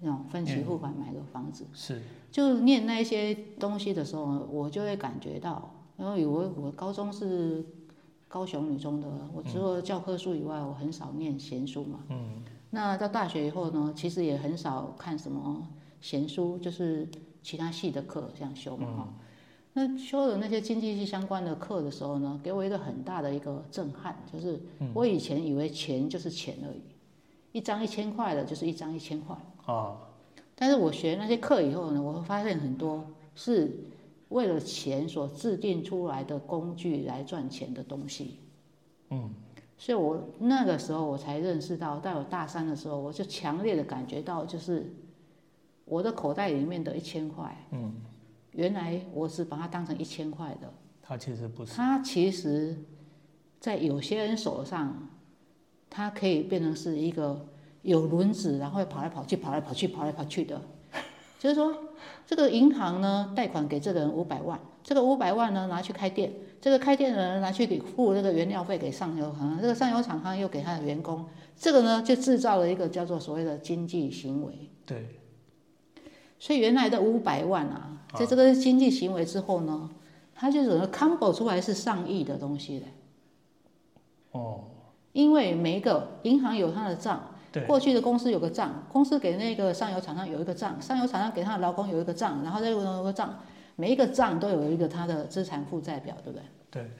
[0.00, 1.64] 那种分期付款买个房子。
[1.72, 7.64] 是，就念那些东西的时候，我就会感觉到，因为我我高中是
[8.30, 11.98] 高雄女中的，我除了教科书以外，我很少念闲书嘛。
[12.10, 15.66] 嗯，那到大学以后呢，其实也很少看什么
[16.00, 17.08] 闲书，就是
[17.42, 19.08] 其他系的课这样修嘛哈。
[19.72, 24.60] 那修了那些经济系相关的课的时候呢，给我一个很大的一个震撼，就是
[24.94, 26.80] 我以前以为钱就是钱而已，
[27.50, 29.36] 一张一千块的就是一张一千块。
[29.66, 29.96] 啊，
[30.54, 33.04] 但是我学那些课以后呢，我会发现很多
[33.34, 33.76] 是
[34.30, 38.40] 为了钱所制定出来的工具来赚钱的东西。
[39.10, 39.30] 嗯，
[39.76, 44.92] 所以我那个时候我才认识到，在我大三的时候，我就强烈的感觉到，就是
[45.84, 47.92] 我的口袋里面的一千块，嗯，
[48.52, 50.72] 原来我是把它当成一千块的，
[51.02, 52.76] 它其实不是，它其实，
[53.58, 55.08] 在有些人手上，
[55.88, 57.48] 它可以变成是一个
[57.82, 60.62] 有轮子，然后跑来跑去、跑来跑去、跑来跑去的。
[61.40, 61.74] 就是说，
[62.30, 71.26] 这个银行呢贷款给这个人五百万，这个五百万呢拿去开店，这个开店的人拿去给付那个原料费给上游厂商，这个上游厂商又给他的员工，
[71.56, 74.70] 这个呢就制造了一个叫做所谓的经济行为。
[74.86, 75.08] 对，
[76.38, 79.90] 所以原来的五百万啊，在这个经济行为之后呢，
[80.32, 82.86] 它就整个 combo 出来是上亿的东西嘞。
[84.30, 84.66] 哦，
[85.10, 93.36] 因为每一个银行有它的账，对，过去的公司有个账，公司给那个上游厂商有一个账，上游厂商给他的劳工有一个账，然后再有一个账，
[93.76, 96.44] 每一个账都有一个它的资产负债表，对不对？
[96.70, 96.90] 对，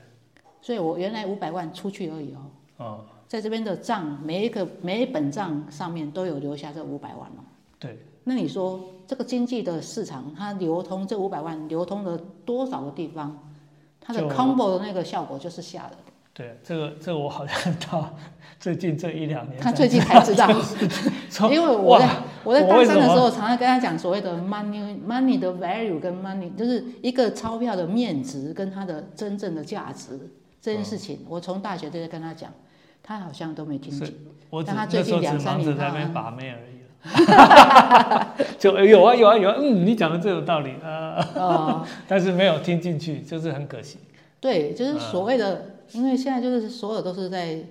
[0.60, 2.38] 所以我原来五百万出去而已哦，
[2.78, 7.44] 哦，在这边的账每一个每一本账上面都有留下这五百万哦。
[7.78, 13.38] 对，那你说这个经济的市场，它流通这五百万流通了多少个地方？
[14.00, 15.96] 它的 combo 的那个效果就是下的。
[16.40, 17.56] 对，这个这个我好像
[17.90, 18.16] 到
[18.58, 20.48] 最近这一两年，他最近才知道，
[21.28, 22.08] 从因为我在
[22.42, 30.18] 我在大三的时候，常常跟他讲所谓的 money money 的 value 跟 money，就是一个钞票的面值跟它的真正的价值
[30.62, 32.50] 这件事情，我从大学就在跟他讲，
[33.02, 34.16] 他好像都没听是进。
[34.48, 43.98] 我只但他最近两三年他在那边 把妹而已了就哎有啊有啊有啊，嗯，你讲的这有道理啊，呃，但是没有听进去，就是很可惜。
[44.40, 47.64] 对，就是嗯所谓的，因为现在就是所有都是在，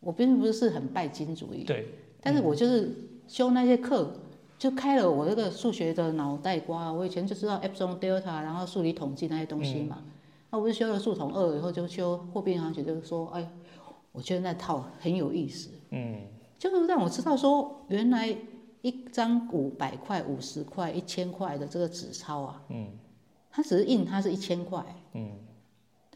[0.00, 1.86] 我并不是很拜金主义，对，
[2.20, 2.90] 但是我就是
[3.26, 4.12] 修那些课，
[4.58, 6.92] 就开了我这个数学的脑袋瓜。
[6.92, 10.02] 我以前就知道 epsilon delta，然后数理统计那些东西嘛。
[10.50, 13.46] 那、我不是修了数统二以后，就修货币银行学，就是说，哎，
[14.12, 16.22] 我觉得那套很有意思，嗯，
[16.58, 18.34] 就是让我知道说，原来
[18.80, 22.88] 一张五百块、五十块、一千块的这个纸钞啊，嗯，
[23.50, 25.32] 它只是印它是一千块，嗯，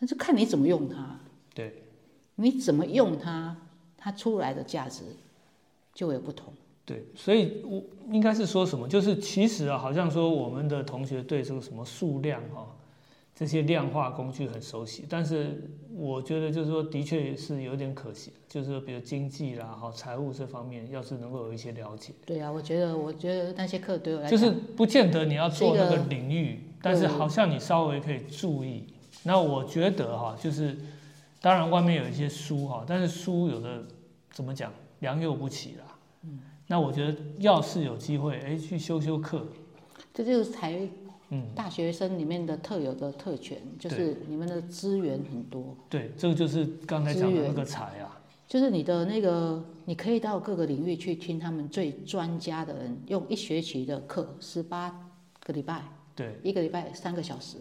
[0.03, 1.17] 但是看你怎么用它，
[1.55, 1.81] 对
[2.35, 3.57] 你怎么用它，
[3.97, 5.05] 它出来的价值
[5.95, 6.53] 就会有不同。
[6.85, 7.81] 对，所以我
[8.11, 8.89] 应该是说什么？
[8.89, 12.67] 就是其实啊，好像说我们的同学对这个什么数量哈、
[13.33, 28.87] 这些量化工具很熟悉，但是我觉得就是说，的确是有点可惜，就是说比如经济啦、哈财务这方面，要是能够有一些了解，对啊，我觉得，我觉得那些课对我来讲，就是不见得你要做那个领域，但是好像你稍微可以注意。
[29.23, 30.77] 那我觉得哈，就是
[31.41, 33.85] 当然外面有一些书哈，但是书有的
[34.31, 35.85] 怎么讲，良莠不齐啦。
[36.25, 39.47] 嗯，那我觉得要是有机会，哎，去修修课，
[40.13, 40.89] 这就是才
[41.31, 54.95] 嗯，大学生里面的特有的特权，就是你们的资源很多，对，这个就是刚才讲的那个才啊，就是你的那个，你可以到各个领域去听他们最专家的人用一学期的课，十八
[55.43, 55.83] 个礼拜，
[56.15, 57.57] 对，一个礼拜三个小时，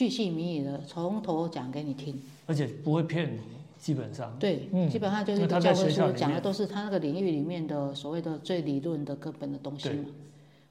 [0.00, 2.18] 巨细靡遗的从头讲给你听。
[2.46, 3.40] 而且不会骗你，
[3.78, 10.06] 基本上，对，嗯基本上就是教科书讲的都是他那个领域里面的所谓的最理论的根本的东西嘛。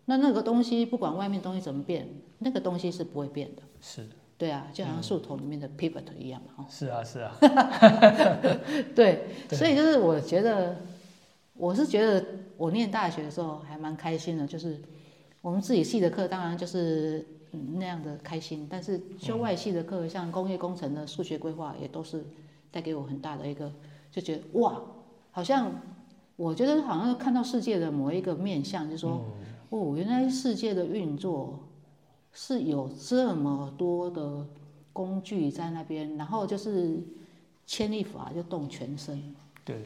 [0.05, 2.09] 那那个东西不管外面东西怎么变，
[2.39, 3.61] 那个东西是不会变的。
[3.79, 4.03] 是，
[4.35, 6.65] 对啊，就好像树头里面的 pivot 一样嘛，哦。
[6.67, 7.31] 是啊，是啊，
[8.95, 10.75] 对，对所以就是我觉得，
[11.53, 12.25] 我是觉得
[12.57, 14.81] 我念大学的时候还蛮开心的，就是
[15.43, 22.23] 我们自己系的课当然就是嗯那样的开心，但是修外系的课，像工业工程的数学规划，也都是
[22.71, 23.71] 带给我很大的一个，
[24.11, 24.81] 就觉得哇，
[25.31, 25.71] 好像
[26.35, 29.25] 我觉得好像看到世界的某一个面相，就说，
[29.69, 31.59] 哦，原来世界的运作
[32.31, 34.45] 是有这么多的
[34.93, 37.01] 工具在那边，然后就是
[37.65, 39.35] 牵一发就动全身。
[39.65, 39.83] 对，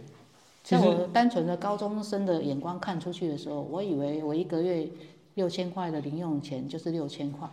[0.64, 4.90] 像我单纯的高中生的眼光看出去的时候，我以为我一个月
[5.36, 7.50] 六千块的零用钱就是六千块，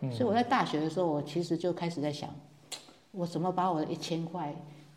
[0.00, 2.28] 嗯所以我在大学的时候，我其实就开始在想，
[3.12, 4.54] 我怎么把我的一千块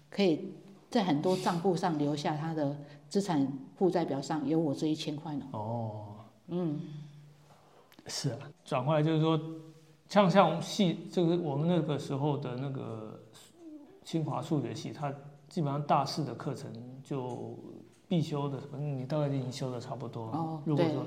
[0.09, 0.51] 可以
[0.89, 2.76] 在很多账簿上留下它的
[3.07, 5.45] 资产负债表上有我这一千块呢？
[5.51, 6.15] 哦，
[6.47, 6.80] 嗯，
[8.07, 9.39] 是啊，转过来就是说，
[10.09, 13.20] 像像系，这个我们那个时候的那个
[14.03, 15.13] 清华数学系，它
[15.49, 16.72] 基本上大四的课程
[17.03, 17.55] 就
[18.07, 20.32] 必修的，你大概已经修的差不多了。
[20.38, 21.05] 哦对如果说，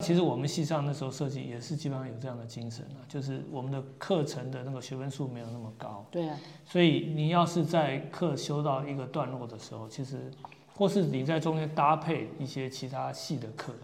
[0.00, 10.30] 其实我们系上那时候设计也是基本上有这样的精神啊，就是我们的课程的那个学分数没有那么高，对啊，所以你要是在课修到一个段落的时候，其实
[10.74, 13.74] 或是你在中间搭配一些其他系的课，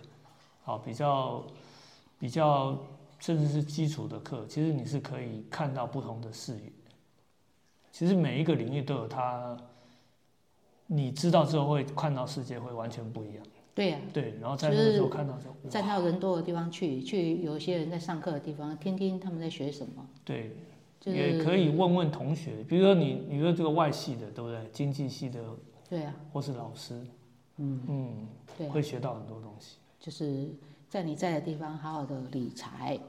[0.63, 1.43] 好比较
[2.21, 2.79] 比较
[3.19, 6.73] 甚至是基础的课，其实你是可以看到不同的视野。
[7.91, 9.57] 其实每一个领域都有它，
[10.87, 13.45] 你知道之后会看到世界会完全不一样。
[13.75, 15.39] 对呀、对，然后在那个时候看到
[15.71, 20.55] 站到人多的地方去，去有些人在上课的地方，听听他们在学什么，对，
[21.01, 24.69] 就是也可以问问同学，比如说你，你说这个外系的，对不对？
[24.73, 25.43] 经济系的
[25.89, 27.01] 对啊，或是老师，
[27.57, 29.77] 嗯，嗯，对啊，会学到很多东西。
[29.99, 30.51] 就是
[30.91, 33.01] 在你在的地方好好的理财，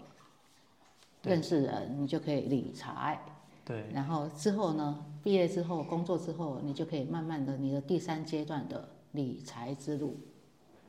[1.21, 3.19] 对认识人，你就可以理财。
[3.65, 10.15] 对，然后之后呢，毕业之后工作之后，你就可以慢慢的你的第三阶段的理财之路。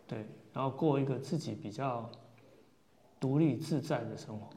[0.07, 2.11] 对，然后过一个自己比较
[3.19, 4.49] 独立自在的生活。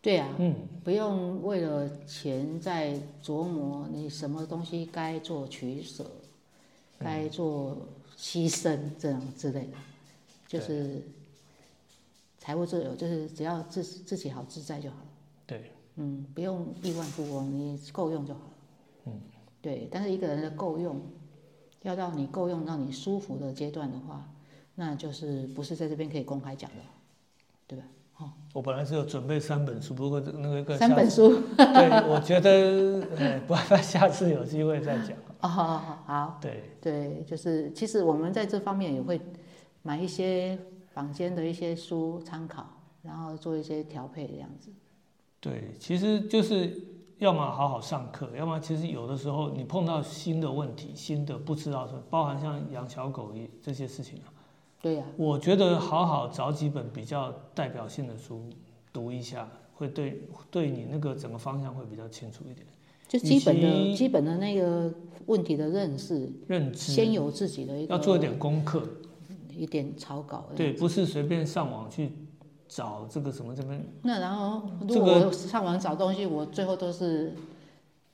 [0.00, 6.04] 对啊，嗯，不用为了钱在琢磨你什么东西该做取舍，
[6.98, 7.76] 该做
[8.16, 9.76] 牺牲这样之类的，
[10.48, 11.02] 就是
[12.38, 15.06] 财务自由，就是只要自自己好自在就好了。
[15.46, 18.52] 对，嗯，不用亿万富翁，你够用就好了。
[19.04, 19.20] 嗯，
[19.60, 19.88] 对。
[19.88, 21.00] 但是一个人的够用，
[21.82, 24.28] 要到你够用到你舒服的阶段的话，
[24.74, 26.76] 那就是不是在这边可以公开讲的，
[27.66, 27.84] 对吧？
[28.52, 31.40] 我本来是有准备三本书，不过这那个个三本书。
[31.56, 35.16] 对，我觉得，呃，不然下次有机会再讲。
[35.40, 39.20] 哦，好好好，对，对，就是其实我们在这方面也会
[39.82, 40.56] 买一些
[40.92, 42.64] 坊间的一些书参考，
[43.02, 44.70] 然后做一些调配这样子。
[45.40, 46.80] 对，其实就是
[47.18, 54.30] 要么好好上课，要么其实有的时候你碰到新的问题、新的不知道的，包含像养小狗一这些事情啊，
[54.82, 58.42] 对呀、我觉得好好找几本比较代表性的书
[58.92, 62.66] 读一下，会对对你那个整个方向会比较清楚一点，
[63.06, 64.92] 就基本的基本的那个
[65.26, 68.82] 问题的认识，认知先有自己的一个要做一点功课，
[69.56, 70.48] 一点草稿。
[70.56, 72.10] 对，不是随便上网去
[72.66, 77.32] 找这个什么这边，那然后如果我上网找东西，我最后都是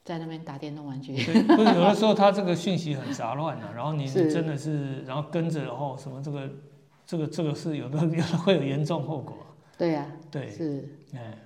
[0.09, 1.15] 在那边打电动玩具。
[1.23, 6.51] 对，不是有的时候他这个讯息很杂乱的、然后你真的是，然后跟着然后什么这个
[7.05, 7.99] 这个这个是有的
[8.39, 9.37] 会有严重后果，
[9.77, 11.37] 对呀、对，是，哎，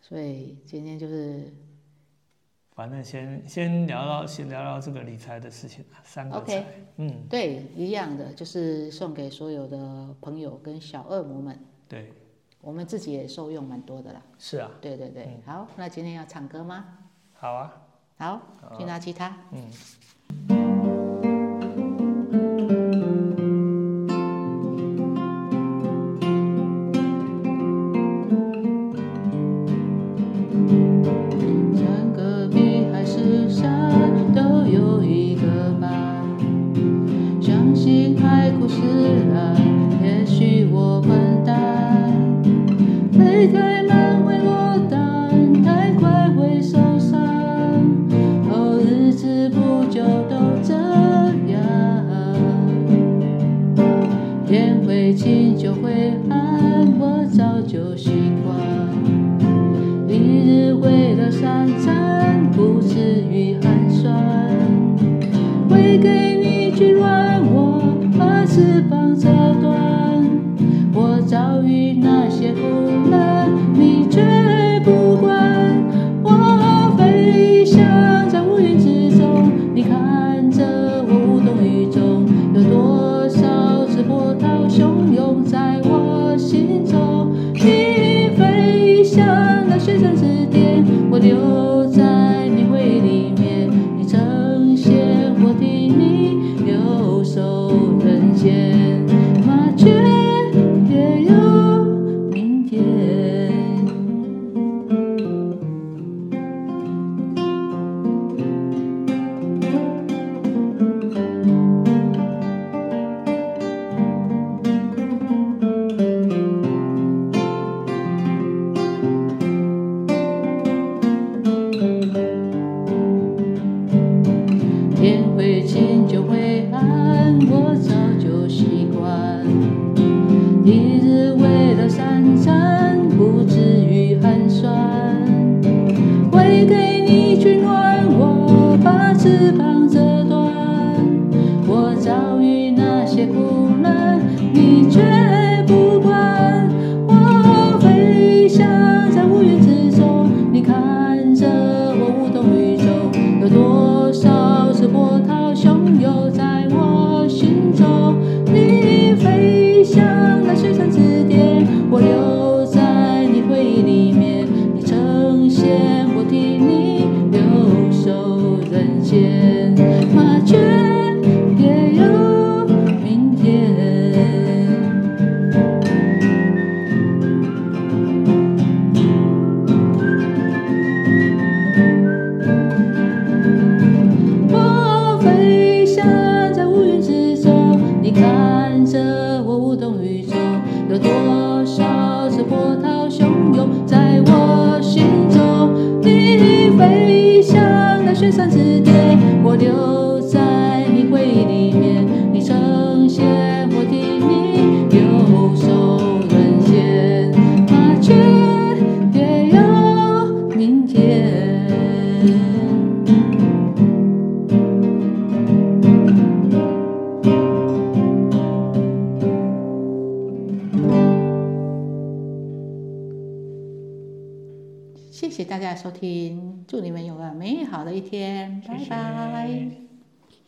[0.00, 1.52] 所以今天就是
[2.76, 6.66] 反正先先聊聊先聊聊这个理财的事情啊，三个 OK 财，
[6.98, 12.12] 嗯，对一样的，就是送给所有的朋友跟小恶魔们，对，
[12.60, 14.22] 我们自己也受用蛮多的啦。
[14.38, 16.84] 是啊，对对对，好，那今天要唱歌吗？
[17.32, 17.85] 好啊，
[18.18, 18.40] 好，
[18.78, 19.36] 去拿吉他。
[19.52, 19.70] 嗯。